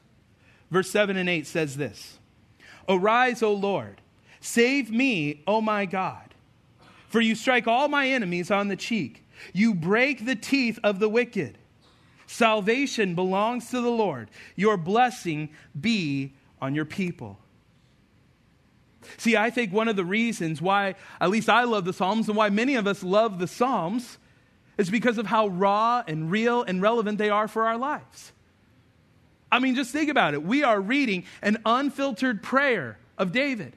Verse 0.69 0.91
7 0.91 1.15
and 1.15 1.29
8 1.29 1.47
says 1.47 1.77
this 1.77 2.19
Arise, 2.89 3.41
O 3.41 3.53
Lord, 3.53 4.01
save 4.41 4.91
me, 4.91 5.41
O 5.47 5.61
my 5.61 5.85
God. 5.85 6.33
For 7.07 7.21
you 7.21 7.35
strike 7.35 7.65
all 7.65 7.87
my 7.87 8.09
enemies 8.09 8.51
on 8.51 8.67
the 8.67 8.75
cheek, 8.75 9.25
you 9.53 9.73
break 9.73 10.25
the 10.25 10.35
teeth 10.35 10.79
of 10.83 10.99
the 10.99 11.07
wicked. 11.07 11.57
Salvation 12.27 13.15
belongs 13.15 13.69
to 13.69 13.79
the 13.79 13.89
Lord. 13.89 14.29
Your 14.57 14.75
blessing 14.75 15.49
be 15.79 16.33
on 16.61 16.75
your 16.75 16.85
people. 16.85 17.39
See, 19.17 19.35
I 19.35 19.49
think 19.49 19.73
one 19.73 19.87
of 19.87 19.95
the 19.95 20.05
reasons 20.05 20.61
why, 20.61 20.95
at 21.19 21.29
least 21.29 21.49
I 21.49 21.63
love 21.63 21.85
the 21.85 21.93
Psalms, 21.93 22.27
and 22.27 22.37
why 22.37 22.49
many 22.49 22.75
of 22.75 22.85
us 22.85 23.03
love 23.03 23.39
the 23.39 23.47
Psalms, 23.47 24.19
is 24.77 24.89
because 24.89 25.17
of 25.17 25.25
how 25.25 25.47
raw 25.47 26.03
and 26.07 26.29
real 26.31 26.63
and 26.63 26.81
relevant 26.81 27.17
they 27.17 27.29
are 27.29 27.47
for 27.47 27.65
our 27.65 27.77
lives. 27.77 28.31
I 29.51 29.59
mean, 29.59 29.75
just 29.75 29.91
think 29.91 30.09
about 30.09 30.33
it. 30.33 30.43
We 30.43 30.63
are 30.63 30.79
reading 30.79 31.25
an 31.41 31.57
unfiltered 31.65 32.41
prayer 32.41 32.97
of 33.17 33.31
David. 33.31 33.75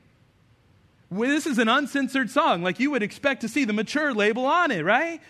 This 1.10 1.46
is 1.46 1.58
an 1.58 1.68
uncensored 1.68 2.30
song, 2.30 2.62
like 2.62 2.78
you 2.78 2.90
would 2.90 3.02
expect 3.02 3.40
to 3.42 3.48
see 3.48 3.64
the 3.64 3.72
mature 3.72 4.12
label 4.12 4.46
on 4.46 4.70
it, 4.70 4.84
right? 4.84 5.20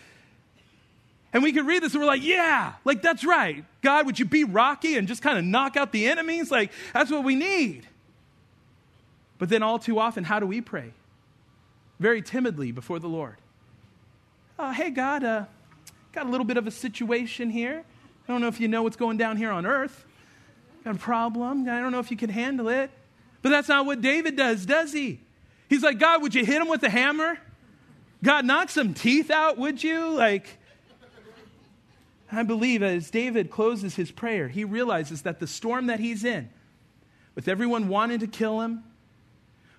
And 1.35 1.43
we 1.43 1.53
could 1.53 1.67
read 1.67 1.83
this 1.83 1.93
and 1.93 2.01
we're 2.01 2.07
like, 2.07 2.23
yeah, 2.23 2.75
like 2.85 3.03
that's 3.03 3.25
right. 3.25 3.65
God, 3.83 4.07
would 4.07 4.21
you 4.21 4.25
be 4.25 4.45
rocky 4.45 4.97
and 4.97 5.09
just 5.09 5.21
kind 5.21 5.37
of 5.37 5.45
knock 5.45 5.77
out 5.77 5.91
the 5.91 6.07
enemies? 6.07 6.51
Like, 6.51 6.71
that's 6.95 7.11
what 7.11 7.25
we 7.25 7.35
need. 7.35 7.87
But 9.37 9.49
then, 9.49 9.65
all 9.65 9.81
too 9.81 9.99
often, 9.99 10.23
how 10.23 10.39
do 10.39 10.47
we 10.47 10.61
pray? 10.61 10.93
Very 11.99 12.23
timidly 12.23 12.71
before 12.71 13.01
the 13.01 13.09
Lord. 13.09 13.37
Uh, 14.57 14.73
hey, 14.73 14.91
God, 14.91 15.25
uh, 15.25 15.45
got 16.13 16.27
a 16.27 16.31
little 16.31 16.47
bit 16.47 16.57
of 16.57 16.69
a 16.69 16.71
situation 16.71 17.51
here. 17.51 17.85
I 18.29 18.33
don't 18.33 18.41
know 18.41 18.47
if 18.47 18.61
you 18.61 18.69
know 18.69 18.85
what's 18.85 18.97
going 18.97 19.17
down 19.17 19.37
here 19.37 19.51
on 19.51 19.67
earth. 19.67 20.05
Got 20.85 20.95
a 20.95 20.99
problem. 20.99 21.69
I 21.69 21.81
don't 21.81 21.91
know 21.91 21.99
if 21.99 22.13
you 22.13 22.17
can 22.17 22.31
handle 22.31 22.69
it. 22.69 22.91
But 23.43 23.49
that's 23.49 23.69
not 23.69 23.87
what 23.87 24.01
David 24.01 24.37
does, 24.37 24.65
does 24.65 24.93
he? 24.93 25.19
He's 25.69 25.83
like, 25.83 25.99
God, 25.99 26.23
would 26.23 26.35
you 26.35 26.45
hit 26.45 26.63
him 26.63 26.69
with 26.69 26.83
a 26.85 26.91
hammer? 26.91 27.39
God, 28.23 28.45
knock 28.45 28.71
some 28.71 28.95
teeth 28.95 29.31
out, 29.31 29.59
would 29.59 29.83
you? 29.83 30.11
Like, 30.11 30.59
I 32.39 32.43
believe 32.43 32.83
as 32.83 33.11
David 33.11 33.51
closes 33.51 33.97
his 33.97 34.11
prayer, 34.11 34.49
he 34.49 34.65
realizes 34.65 35.23
that 35.23 35.41
the 35.41 35.47
storm 35.47 35.87
that 35.87 36.01
he's 36.01 36.25
in, 36.25 36.49
with 37.35 37.49
everyone 37.49 37.89
wanting 37.89 38.21
to 38.21 38.27
kill 38.27 38.61
him, 38.61 38.85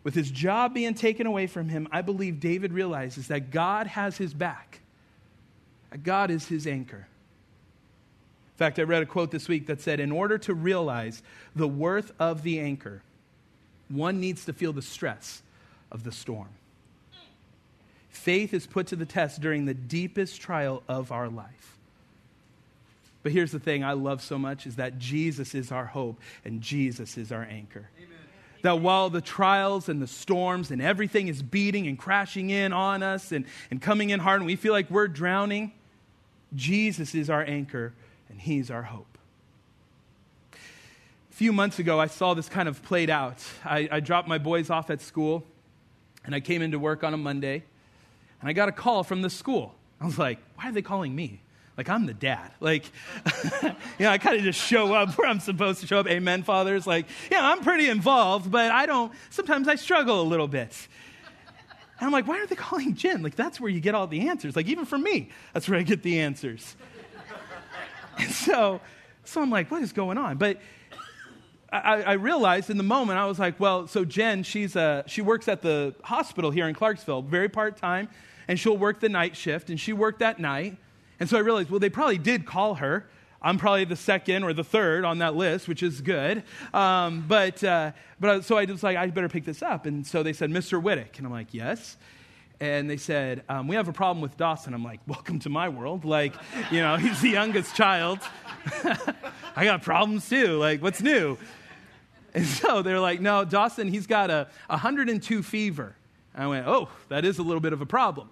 with 0.03 0.13
his 0.13 0.29
job 0.29 0.73
being 0.73 0.93
taken 0.93 1.25
away 1.25 1.47
from 1.47 1.69
him, 1.69 1.87
I 1.91 2.01
believe 2.01 2.39
David 2.39 2.73
realizes 2.73 3.27
that 3.29 3.49
God 3.49 3.87
has 3.87 4.17
his 4.17 4.33
back. 4.33 4.81
God 6.03 6.29
is 6.29 6.47
his 6.47 6.67
anchor. 6.67 7.07
In 7.07 8.57
fact, 8.57 8.79
I 8.79 8.83
read 8.83 9.01
a 9.01 9.05
quote 9.05 9.31
this 9.31 9.47
week 9.47 9.67
that 9.67 9.81
said, 9.81 9.99
In 9.99 10.11
order 10.11 10.37
to 10.39 10.53
realize 10.53 11.23
the 11.55 11.67
worth 11.67 12.11
of 12.19 12.43
the 12.43 12.59
anchor, 12.59 13.01
one 13.89 14.19
needs 14.19 14.45
to 14.45 14.53
feel 14.53 14.73
the 14.73 14.81
stress 14.81 15.41
of 15.91 16.03
the 16.03 16.11
storm. 16.11 16.49
Faith 18.09 18.53
is 18.53 18.65
put 18.65 18.87
to 18.87 18.95
the 18.95 19.05
test 19.05 19.41
during 19.41 19.65
the 19.65 19.73
deepest 19.73 20.39
trial 20.39 20.83
of 20.87 21.11
our 21.11 21.27
life. 21.27 21.74
But 23.25 23.31
here's 23.31 23.51
the 23.51 23.59
thing 23.59 23.83
I 23.83 23.93
love 23.93 24.21
so 24.21 24.37
much 24.37 24.67
is 24.67 24.75
that 24.75 24.99
Jesus 24.99 25.55
is 25.55 25.71
our 25.71 25.85
hope 25.85 26.21
and 26.43 26.61
Jesus 26.61 27.17
is 27.17 27.31
our 27.31 27.41
anchor. 27.41 27.89
Amen. 27.97 28.17
That 28.61 28.81
while 28.81 29.09
the 29.09 29.19
trials 29.19 29.89
and 29.89 29.99
the 29.99 30.05
storms 30.05 30.69
and 30.69 30.79
everything 30.79 31.27
is 31.27 31.41
beating 31.41 31.87
and 31.87 31.97
crashing 31.97 32.51
in 32.51 32.71
on 32.71 33.01
us 33.01 33.31
and, 33.31 33.45
and 33.71 33.81
coming 33.81 34.11
in 34.11 34.19
hard 34.19 34.41
and 34.41 34.45
we 34.45 34.55
feel 34.55 34.73
like 34.73 34.91
we're 34.91 35.07
drowning, 35.07 35.71
Jesus 36.53 37.15
is 37.15 37.31
our 37.31 37.41
anchor 37.41 37.93
and 38.29 38.39
He's 38.39 38.69
our 38.69 38.83
hope. 38.83 39.17
A 40.53 41.33
few 41.33 41.51
months 41.51 41.79
ago, 41.79 41.99
I 41.99 42.05
saw 42.05 42.35
this 42.35 42.47
kind 42.47 42.69
of 42.69 42.83
played 42.83 43.09
out. 43.09 43.43
I, 43.63 43.89
I 43.91 43.99
dropped 44.01 44.27
my 44.27 44.37
boys 44.37 44.69
off 44.69 44.91
at 44.91 45.01
school 45.01 45.43
and 46.23 46.35
I 46.35 46.41
came 46.41 46.61
into 46.61 46.77
work 46.77 47.03
on 47.03 47.15
a 47.15 47.17
Monday 47.17 47.63
and 48.39 48.47
I 48.47 48.53
got 48.53 48.69
a 48.69 48.71
call 48.71 49.03
from 49.03 49.23
the 49.23 49.31
school. 49.31 49.73
I 49.99 50.05
was 50.05 50.19
like, 50.19 50.37
why 50.57 50.69
are 50.69 50.71
they 50.71 50.83
calling 50.83 51.15
me? 51.15 51.41
Like, 51.77 51.89
I'm 51.89 52.05
the 52.05 52.13
dad. 52.13 52.51
Like, 52.61 52.85
you 53.63 53.71
know, 53.99 54.09
I 54.09 54.17
kind 54.17 54.37
of 54.37 54.43
just 54.43 54.59
show 54.59 54.93
up 54.93 55.17
where 55.17 55.27
I'm 55.27 55.41
supposed 55.41 55.81
to 55.81 55.87
show 55.87 55.99
up. 55.99 56.07
Amen, 56.07 56.43
fathers. 56.43 56.87
Like, 56.87 57.05
yeah, 57.29 57.49
I'm 57.49 57.61
pretty 57.61 57.89
involved, 57.89 58.49
but 58.49 58.71
I 58.71 58.85
don't, 58.85 59.11
sometimes 59.29 59.67
I 59.67 59.75
struggle 59.75 60.21
a 60.21 60.23
little 60.23 60.47
bit. 60.47 60.87
And 61.99 62.07
I'm 62.07 62.11
like, 62.11 62.27
why 62.27 62.39
are 62.39 62.45
they 62.45 62.55
calling 62.55 62.93
Jen? 62.95 63.21
Like, 63.21 63.35
that's 63.35 63.59
where 63.59 63.69
you 63.69 63.81
get 63.81 63.95
all 63.95 64.07
the 64.07 64.29
answers. 64.29 64.55
Like, 64.55 64.67
even 64.67 64.85
for 64.85 64.97
me, 64.97 65.29
that's 65.53 65.67
where 65.67 65.77
I 65.77 65.83
get 65.83 66.01
the 66.01 66.19
answers. 66.19 66.75
and 68.17 68.31
so, 68.31 68.79
so 69.25 69.41
I'm 69.41 69.49
like, 69.49 69.69
what 69.69 69.81
is 69.81 69.91
going 69.91 70.17
on? 70.17 70.37
But 70.37 70.61
I, 71.71 72.03
I, 72.03 72.13
realized 72.13 72.69
in 72.69 72.77
the 72.77 72.83
moment, 72.83 73.19
I 73.19 73.25
was 73.25 73.39
like, 73.39 73.59
well, 73.59 73.87
so 73.87 74.05
Jen, 74.05 74.43
she's 74.43 74.75
a, 74.75 75.03
she 75.07 75.21
works 75.21 75.47
at 75.47 75.61
the 75.61 75.93
hospital 76.03 76.51
here 76.51 76.67
in 76.67 76.75
Clarksville, 76.75 77.23
very 77.23 77.49
part 77.49 77.75
time, 77.75 78.07
and 78.47 78.57
she'll 78.57 78.77
work 78.77 78.99
the 78.99 79.09
night 79.09 79.35
shift, 79.35 79.69
and 79.69 79.79
she 79.79 79.91
worked 79.91 80.19
that 80.19 80.39
night. 80.39 80.77
And 81.19 81.29
so 81.29 81.37
I 81.37 81.41
realized, 81.41 81.69
well, 81.69 81.79
they 81.79 81.89
probably 81.89 82.17
did 82.17 82.45
call 82.45 82.75
her. 82.75 83.07
I'm 83.41 83.57
probably 83.57 83.85
the 83.85 83.95
second 83.95 84.43
or 84.43 84.53
the 84.53 84.63
third 84.63 85.05
on 85.05 85.19
that 85.19 85.35
list, 85.35 85.67
which 85.67 85.83
is 85.83 86.01
good. 86.01 86.43
Um, 86.73 87.25
but, 87.27 87.63
uh, 87.63 87.91
but 88.19 88.43
so 88.43 88.57
I 88.57 88.65
was 88.65 88.81
like, 88.81 88.97
I 88.97 89.07
better 89.07 89.29
pick 89.29 89.45
this 89.45 89.61
up. 89.61 89.85
And 89.85 90.05
so 90.05 90.23
they 90.23 90.33
said, 90.33 90.49
Mr. 90.49 90.81
Whittick. 90.81 91.17
And 91.17 91.27
I'm 91.27 91.31
like, 91.31 91.53
yes. 91.53 91.95
And 92.59 92.89
they 92.89 92.97
said, 92.97 93.43
um, 93.49 93.67
we 93.67 93.75
have 93.75 93.87
a 93.87 93.93
problem 93.93 94.21
with 94.21 94.37
Dawson. 94.37 94.73
I'm 94.73 94.83
like, 94.83 95.01
welcome 95.07 95.39
to 95.39 95.49
my 95.49 95.69
world. 95.69 96.05
Like, 96.05 96.33
you 96.71 96.79
know, 96.79 96.95
he's 96.97 97.21
the 97.21 97.29
youngest 97.29 97.75
child. 97.75 98.19
I 99.55 99.65
got 99.65 99.83
problems 99.83 100.27
too. 100.27 100.57
Like, 100.57 100.81
what's 100.81 101.01
new? 101.01 101.37
And 102.33 102.45
so 102.45 102.81
they're 102.81 102.99
like, 102.99 103.21
no, 103.21 103.45
Dawson, 103.45 103.87
he's 103.87 104.07
got 104.07 104.29
a 104.29 104.47
102 104.67 105.43
fever. 105.43 105.95
I 106.33 106.47
went, 106.47 106.67
oh, 106.67 106.89
that 107.09 107.23
is 107.23 107.39
a 107.39 107.43
little 107.43 107.61
bit 107.61 107.71
of 107.73 107.81
a 107.81 107.85
problem. 107.85 108.29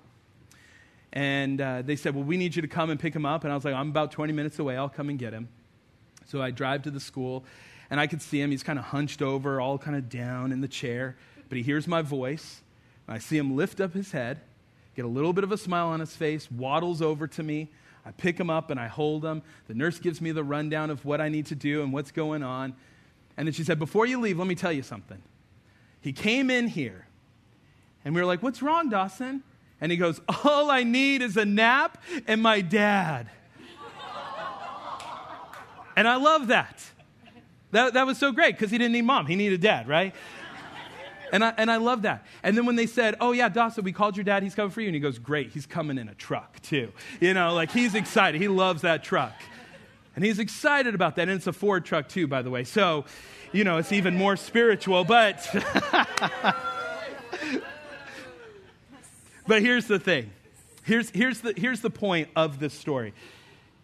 And 1.13 1.61
uh, 1.61 1.83
they 1.83 1.95
said, 1.95 2.15
Well, 2.15 2.23
we 2.23 2.37
need 2.37 2.55
you 2.55 2.63
to 2.63 2.67
come 2.67 2.89
and 2.89 2.99
pick 2.99 3.15
him 3.15 3.25
up. 3.25 3.43
And 3.43 3.53
I 3.53 3.55
was 3.55 3.63
like, 3.63 3.75
I'm 3.75 3.89
about 3.89 4.11
20 4.11 4.33
minutes 4.33 4.59
away. 4.59 4.75
I'll 4.75 4.89
come 4.89 5.09
and 5.09 5.17
get 5.17 5.31
him. 5.31 5.47
So 6.25 6.41
I 6.41 6.49
drive 6.51 6.81
to 6.83 6.91
the 6.91 6.99
school, 6.99 7.45
and 7.89 7.99
I 7.99 8.07
could 8.07 8.21
see 8.21 8.41
him. 8.41 8.49
He's 8.49 8.63
kind 8.63 8.79
of 8.79 8.85
hunched 8.85 9.21
over, 9.21 9.61
all 9.61 9.77
kind 9.77 9.95
of 9.95 10.09
down 10.09 10.51
in 10.51 10.61
the 10.61 10.67
chair. 10.67 11.15
But 11.49 11.57
he 11.57 11.63
hears 11.63 11.87
my 11.87 12.01
voice. 12.01 12.61
I 13.07 13.19
see 13.19 13.37
him 13.37 13.55
lift 13.55 13.79
up 13.79 13.93
his 13.93 14.11
head, 14.11 14.41
get 14.95 15.05
a 15.05 15.07
little 15.07 15.33
bit 15.33 15.43
of 15.43 15.51
a 15.51 15.57
smile 15.57 15.87
on 15.89 15.99
his 15.99 16.15
face, 16.15 16.49
waddles 16.49 17.01
over 17.01 17.27
to 17.27 17.43
me. 17.43 17.69
I 18.05 18.11
pick 18.11 18.39
him 18.39 18.49
up 18.49 18.71
and 18.71 18.79
I 18.79 18.87
hold 18.87 19.23
him. 19.23 19.43
The 19.67 19.73
nurse 19.73 19.99
gives 19.99 20.19
me 20.19 20.31
the 20.31 20.43
rundown 20.43 20.89
of 20.89 21.05
what 21.05 21.21
I 21.21 21.29
need 21.29 21.45
to 21.47 21.55
do 21.55 21.83
and 21.83 21.93
what's 21.93 22.11
going 22.11 22.41
on. 22.41 22.73
And 23.37 23.47
then 23.47 23.53
she 23.53 23.63
said, 23.63 23.77
Before 23.77 24.05
you 24.05 24.19
leave, 24.19 24.39
let 24.39 24.47
me 24.47 24.55
tell 24.55 24.71
you 24.71 24.83
something. 24.83 25.21
He 26.01 26.11
came 26.11 26.49
in 26.49 26.67
here, 26.67 27.07
and 28.03 28.15
we 28.15 28.21
were 28.21 28.27
like, 28.27 28.41
What's 28.41 28.61
wrong, 28.61 28.89
Dawson? 28.89 29.43
And 29.81 29.91
he 29.91 29.97
goes, 29.97 30.21
All 30.43 30.71
I 30.71 30.83
need 30.83 31.21
is 31.21 31.37
a 31.37 31.45
nap 31.45 31.97
and 32.27 32.41
my 32.41 32.61
dad. 32.61 33.29
and 35.95 36.07
I 36.07 36.15
love 36.15 36.47
that. 36.47 36.83
That, 37.71 37.93
that 37.95 38.05
was 38.05 38.19
so 38.19 38.31
great 38.31 38.55
because 38.55 38.69
he 38.71 38.77
didn't 38.77 38.93
need 38.93 39.01
mom, 39.01 39.25
he 39.25 39.35
needed 39.35 39.61
dad, 39.61 39.87
right? 39.87 40.13
And 41.31 41.43
I, 41.43 41.51
and 41.57 41.71
I 41.71 41.77
love 41.77 42.03
that. 42.03 42.27
And 42.43 42.55
then 42.55 42.67
when 42.67 42.75
they 42.75 42.85
said, 42.85 43.15
Oh, 43.19 43.31
yeah, 43.31 43.49
Dawson, 43.49 43.83
we 43.83 43.91
called 43.91 44.15
your 44.15 44.23
dad, 44.23 44.43
he's 44.43 44.53
coming 44.53 44.69
for 44.69 44.81
you. 44.81 44.87
And 44.87 44.95
he 44.95 45.01
goes, 45.01 45.17
Great, 45.17 45.49
he's 45.49 45.65
coming 45.65 45.97
in 45.97 46.07
a 46.07 46.13
truck 46.13 46.61
too. 46.61 46.91
You 47.19 47.33
know, 47.33 47.55
like 47.55 47.71
he's 47.71 47.95
excited. 47.95 48.39
He 48.39 48.47
loves 48.47 48.83
that 48.83 49.03
truck. 49.03 49.33
And 50.15 50.23
he's 50.23 50.37
excited 50.37 50.93
about 50.93 51.15
that. 51.15 51.23
And 51.23 51.31
it's 51.31 51.47
a 51.47 51.53
Ford 51.53 51.85
truck 51.85 52.07
too, 52.07 52.27
by 52.27 52.43
the 52.43 52.51
way. 52.51 52.63
So, 52.63 53.05
you 53.51 53.63
know, 53.63 53.77
it's 53.77 53.91
even 53.91 54.15
more 54.15 54.37
spiritual. 54.37 55.03
But. 55.03 55.43
But 59.47 59.61
here's 59.61 59.87
the 59.87 59.99
thing. 59.99 60.31
Here's, 60.83 61.09
here's, 61.09 61.41
the, 61.41 61.53
here's 61.55 61.81
the 61.81 61.89
point 61.89 62.29
of 62.35 62.59
this 62.59 62.73
story 62.73 63.13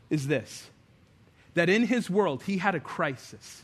is 0.09 0.27
this 0.27 0.69
that 1.55 1.69
in 1.69 1.85
his 1.85 2.09
world, 2.09 2.43
he 2.43 2.57
had 2.57 2.75
a 2.75 2.79
crisis. 2.79 3.63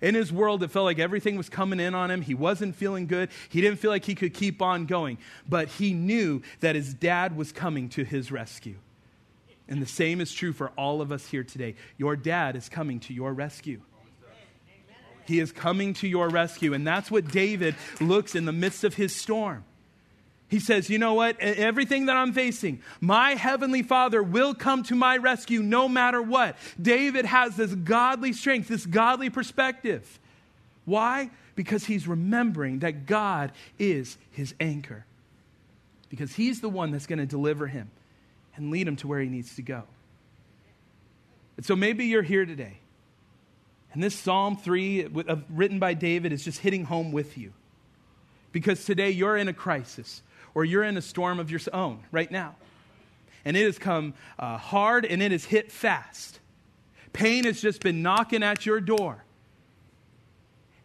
In 0.00 0.14
his 0.14 0.32
world, 0.32 0.62
it 0.62 0.70
felt 0.70 0.84
like 0.84 0.98
everything 0.98 1.36
was 1.36 1.48
coming 1.48 1.80
in 1.80 1.94
on 1.94 2.10
him. 2.10 2.22
He 2.22 2.34
wasn't 2.34 2.74
feeling 2.74 3.06
good. 3.06 3.30
He 3.48 3.60
didn't 3.60 3.78
feel 3.78 3.90
like 3.90 4.04
he 4.04 4.14
could 4.14 4.32
keep 4.32 4.62
on 4.62 4.86
going. 4.86 5.18
But 5.48 5.68
he 5.68 5.92
knew 5.92 6.42
that 6.60 6.76
his 6.76 6.94
dad 6.94 7.36
was 7.36 7.52
coming 7.52 7.88
to 7.90 8.04
his 8.04 8.30
rescue. 8.30 8.76
And 9.68 9.82
the 9.82 9.86
same 9.86 10.20
is 10.20 10.32
true 10.32 10.52
for 10.52 10.68
all 10.76 11.00
of 11.00 11.12
us 11.12 11.26
here 11.26 11.44
today. 11.44 11.74
Your 11.96 12.16
dad 12.16 12.56
is 12.56 12.68
coming 12.68 13.00
to 13.00 13.14
your 13.14 13.32
rescue. 13.32 13.80
He 15.26 15.40
is 15.40 15.52
coming 15.52 15.94
to 15.94 16.08
your 16.08 16.28
rescue. 16.28 16.74
And 16.74 16.86
that's 16.86 17.10
what 17.10 17.30
David 17.30 17.74
looks 18.00 18.34
in 18.34 18.46
the 18.46 18.52
midst 18.52 18.84
of 18.84 18.94
his 18.94 19.14
storm. 19.14 19.64
He 20.48 20.60
says, 20.60 20.88
You 20.88 20.98
know 20.98 21.14
what? 21.14 21.38
Everything 21.40 22.06
that 22.06 22.16
I'm 22.16 22.32
facing, 22.32 22.80
my 23.00 23.34
heavenly 23.34 23.82
Father 23.82 24.22
will 24.22 24.54
come 24.54 24.82
to 24.84 24.94
my 24.94 25.18
rescue 25.18 25.62
no 25.62 25.88
matter 25.88 26.20
what. 26.22 26.56
David 26.80 27.26
has 27.26 27.56
this 27.56 27.74
godly 27.74 28.32
strength, 28.32 28.68
this 28.68 28.86
godly 28.86 29.30
perspective. 29.30 30.18
Why? 30.86 31.30
Because 31.54 31.84
he's 31.84 32.08
remembering 32.08 32.78
that 32.80 33.04
God 33.04 33.52
is 33.78 34.16
his 34.30 34.54
anchor. 34.58 35.04
Because 36.08 36.32
he's 36.32 36.62
the 36.62 36.70
one 36.70 36.90
that's 36.92 37.06
going 37.06 37.18
to 37.18 37.26
deliver 37.26 37.66
him 37.66 37.90
and 38.56 38.70
lead 38.70 38.88
him 38.88 38.96
to 38.96 39.06
where 39.06 39.20
he 39.20 39.28
needs 39.28 39.54
to 39.56 39.62
go. 39.62 39.82
And 41.58 41.66
so 41.66 41.76
maybe 41.76 42.06
you're 42.06 42.22
here 42.22 42.46
today, 42.46 42.78
and 43.92 44.02
this 44.02 44.14
Psalm 44.14 44.56
3, 44.56 45.08
written 45.50 45.78
by 45.78 45.94
David, 45.94 46.32
is 46.32 46.44
just 46.44 46.60
hitting 46.60 46.84
home 46.84 47.10
with 47.10 47.36
you. 47.36 47.52
Because 48.52 48.84
today 48.84 49.10
you're 49.10 49.36
in 49.36 49.48
a 49.48 49.52
crisis 49.52 50.22
or 50.54 50.64
you're 50.64 50.82
in 50.82 50.96
a 50.96 51.02
storm 51.02 51.38
of 51.38 51.50
your 51.50 51.60
own 51.72 52.00
right 52.10 52.30
now. 52.30 52.56
And 53.44 53.56
it 53.56 53.64
has 53.64 53.78
come 53.78 54.14
uh, 54.38 54.56
hard 54.58 55.04
and 55.04 55.22
it 55.22 55.32
has 55.32 55.44
hit 55.44 55.70
fast. 55.72 56.40
Pain 57.12 57.44
has 57.44 57.60
just 57.60 57.80
been 57.80 58.02
knocking 58.02 58.42
at 58.42 58.66
your 58.66 58.80
door. 58.80 59.24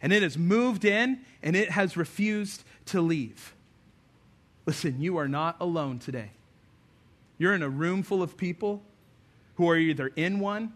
And 0.00 0.12
it 0.12 0.22
has 0.22 0.36
moved 0.36 0.84
in 0.84 1.20
and 1.42 1.56
it 1.56 1.70
has 1.70 1.96
refused 1.96 2.64
to 2.86 3.00
leave. 3.00 3.54
Listen, 4.66 5.00
you 5.00 5.16
are 5.16 5.28
not 5.28 5.56
alone 5.60 5.98
today. 5.98 6.30
You're 7.38 7.54
in 7.54 7.62
a 7.62 7.68
room 7.68 8.02
full 8.02 8.22
of 8.22 8.36
people 8.36 8.82
who 9.56 9.68
are 9.68 9.76
either 9.76 10.12
in 10.16 10.40
one 10.40 10.72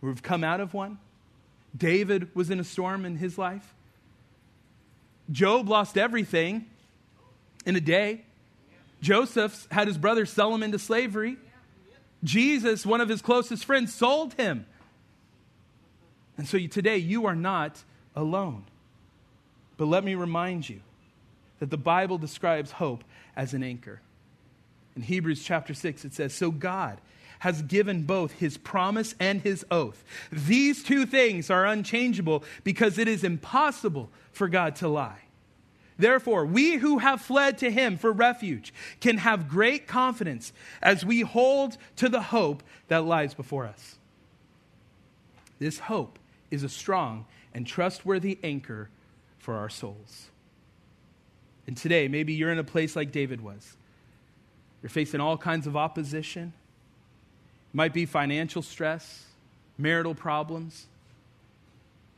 or 0.00 0.08
have 0.08 0.22
come 0.22 0.44
out 0.44 0.60
of 0.60 0.74
one. 0.74 0.98
David 1.76 2.34
was 2.34 2.50
in 2.50 2.60
a 2.60 2.64
storm 2.64 3.04
in 3.04 3.16
his 3.16 3.38
life. 3.38 3.74
Job 5.30 5.68
lost 5.68 5.96
everything 5.96 6.66
in 7.64 7.76
a 7.76 7.80
day. 7.80 8.24
Joseph 9.02 9.66
had 9.70 9.88
his 9.88 9.98
brother 9.98 10.24
sell 10.24 10.54
him 10.54 10.62
into 10.62 10.78
slavery. 10.78 11.36
Jesus, 12.24 12.86
one 12.86 13.00
of 13.00 13.08
his 13.08 13.20
closest 13.20 13.64
friends, 13.64 13.92
sold 13.92 14.34
him. 14.34 14.64
And 16.38 16.46
so 16.48 16.58
today 16.66 16.98
you 16.98 17.26
are 17.26 17.34
not 17.34 17.82
alone. 18.14 18.64
But 19.76 19.86
let 19.86 20.04
me 20.04 20.14
remind 20.14 20.68
you 20.68 20.80
that 21.58 21.70
the 21.70 21.76
Bible 21.76 22.16
describes 22.16 22.72
hope 22.72 23.02
as 23.36 23.54
an 23.54 23.62
anchor. 23.62 24.00
In 24.94 25.02
Hebrews 25.02 25.42
chapter 25.42 25.74
6, 25.74 26.04
it 26.04 26.14
says, 26.14 26.32
So 26.32 26.50
God 26.50 27.00
has 27.40 27.62
given 27.62 28.02
both 28.02 28.32
his 28.32 28.56
promise 28.56 29.16
and 29.18 29.40
his 29.40 29.66
oath. 29.68 30.04
These 30.30 30.84
two 30.84 31.06
things 31.06 31.50
are 31.50 31.66
unchangeable 31.66 32.44
because 32.62 32.98
it 32.98 33.08
is 33.08 33.24
impossible 33.24 34.10
for 34.30 34.48
God 34.48 34.76
to 34.76 34.88
lie. 34.88 35.22
Therefore, 36.02 36.44
we 36.44 36.78
who 36.78 36.98
have 36.98 37.20
fled 37.20 37.58
to 37.58 37.70
him 37.70 37.96
for 37.96 38.10
refuge 38.10 38.74
can 38.98 39.18
have 39.18 39.48
great 39.48 39.86
confidence 39.86 40.52
as 40.82 41.04
we 41.04 41.20
hold 41.20 41.78
to 41.94 42.08
the 42.08 42.20
hope 42.20 42.64
that 42.88 43.04
lies 43.04 43.34
before 43.34 43.66
us. 43.66 43.98
This 45.60 45.78
hope 45.78 46.18
is 46.50 46.64
a 46.64 46.68
strong 46.68 47.24
and 47.54 47.64
trustworthy 47.64 48.36
anchor 48.42 48.90
for 49.38 49.54
our 49.54 49.68
souls. 49.68 50.26
And 51.68 51.76
today, 51.76 52.08
maybe 52.08 52.32
you're 52.32 52.50
in 52.50 52.58
a 52.58 52.64
place 52.64 52.96
like 52.96 53.12
David 53.12 53.40
was. 53.40 53.76
You're 54.82 54.90
facing 54.90 55.20
all 55.20 55.38
kinds 55.38 55.68
of 55.68 55.76
opposition. 55.76 56.52
It 57.72 57.76
might 57.76 57.92
be 57.92 58.06
financial 58.06 58.62
stress, 58.62 59.26
marital 59.78 60.16
problems, 60.16 60.88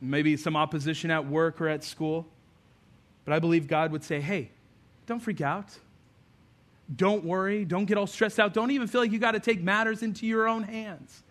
maybe 0.01 0.37
some 0.37 0.55
opposition 0.55 1.11
at 1.11 1.27
work 1.27 1.61
or 1.61 1.69
at 1.69 1.83
school. 1.83 2.25
But 3.25 3.33
I 3.33 3.39
believe 3.39 3.67
God 3.67 3.91
would 3.91 4.03
say, 4.03 4.21
hey, 4.21 4.51
don't 5.07 5.19
freak 5.19 5.41
out. 5.41 5.77
Don't 6.95 7.25
worry. 7.25 7.65
Don't 7.65 7.85
get 7.85 7.97
all 7.97 8.07
stressed 8.07 8.39
out. 8.39 8.53
Don't 8.53 8.71
even 8.71 8.87
feel 8.87 9.01
like 9.01 9.11
you 9.11 9.19
got 9.19 9.31
to 9.31 9.39
take 9.39 9.61
matters 9.61 10.03
into 10.03 10.27
your 10.27 10.47
own 10.47 10.63
hands. 10.63 11.23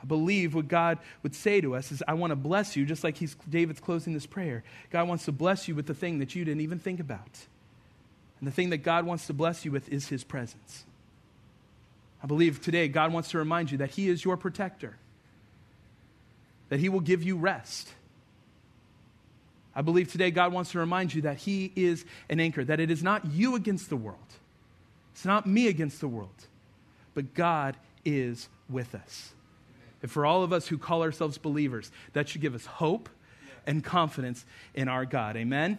I 0.00 0.04
believe 0.04 0.54
what 0.54 0.68
God 0.68 0.98
would 1.22 1.34
say 1.34 1.60
to 1.60 1.74
us 1.76 1.92
is, 1.92 2.02
I 2.08 2.14
want 2.14 2.32
to 2.32 2.36
bless 2.36 2.76
you, 2.76 2.84
just 2.84 3.04
like 3.04 3.16
he's, 3.16 3.36
David's 3.48 3.80
closing 3.80 4.12
this 4.12 4.26
prayer. 4.26 4.64
God 4.90 5.06
wants 5.06 5.24
to 5.26 5.32
bless 5.32 5.68
you 5.68 5.74
with 5.74 5.86
the 5.86 5.94
thing 5.94 6.18
that 6.18 6.34
you 6.34 6.44
didn't 6.44 6.60
even 6.60 6.78
think 6.78 6.98
about. 6.98 7.46
And 8.40 8.48
the 8.48 8.52
thing 8.52 8.70
that 8.70 8.78
God 8.78 9.06
wants 9.06 9.28
to 9.28 9.32
bless 9.32 9.64
you 9.64 9.70
with 9.70 9.88
is 9.88 10.08
his 10.08 10.24
presence. 10.24 10.84
I 12.22 12.26
believe 12.26 12.60
today 12.60 12.88
God 12.88 13.12
wants 13.12 13.30
to 13.30 13.38
remind 13.38 13.70
you 13.70 13.78
that 13.78 13.90
he 13.90 14.08
is 14.08 14.24
your 14.24 14.36
protector, 14.36 14.96
that 16.68 16.80
he 16.80 16.88
will 16.88 17.00
give 17.00 17.22
you 17.22 17.36
rest 17.36 17.92
I 19.74 19.82
believe 19.82 20.10
today 20.10 20.30
God 20.30 20.52
wants 20.52 20.72
to 20.72 20.78
remind 20.78 21.14
you 21.14 21.22
that 21.22 21.38
He 21.38 21.72
is 21.76 22.04
an 22.28 22.40
anchor, 22.40 22.64
that 22.64 22.80
it 22.80 22.90
is 22.90 23.02
not 23.02 23.26
you 23.26 23.54
against 23.54 23.88
the 23.88 23.96
world, 23.96 24.18
it's 25.12 25.24
not 25.24 25.46
me 25.46 25.68
against 25.68 26.00
the 26.00 26.08
world, 26.08 26.46
but 27.14 27.34
God 27.34 27.76
is 28.04 28.48
with 28.68 28.94
us. 28.94 29.32
And 30.02 30.10
for 30.10 30.26
all 30.26 30.42
of 30.42 30.52
us 30.52 30.66
who 30.66 30.78
call 30.78 31.02
ourselves 31.02 31.38
believers, 31.38 31.90
that 32.12 32.28
should 32.28 32.40
give 32.40 32.54
us 32.54 32.66
hope 32.66 33.08
and 33.66 33.84
confidence 33.84 34.44
in 34.74 34.88
our 34.88 35.04
God. 35.04 35.36
Amen? 35.36 35.78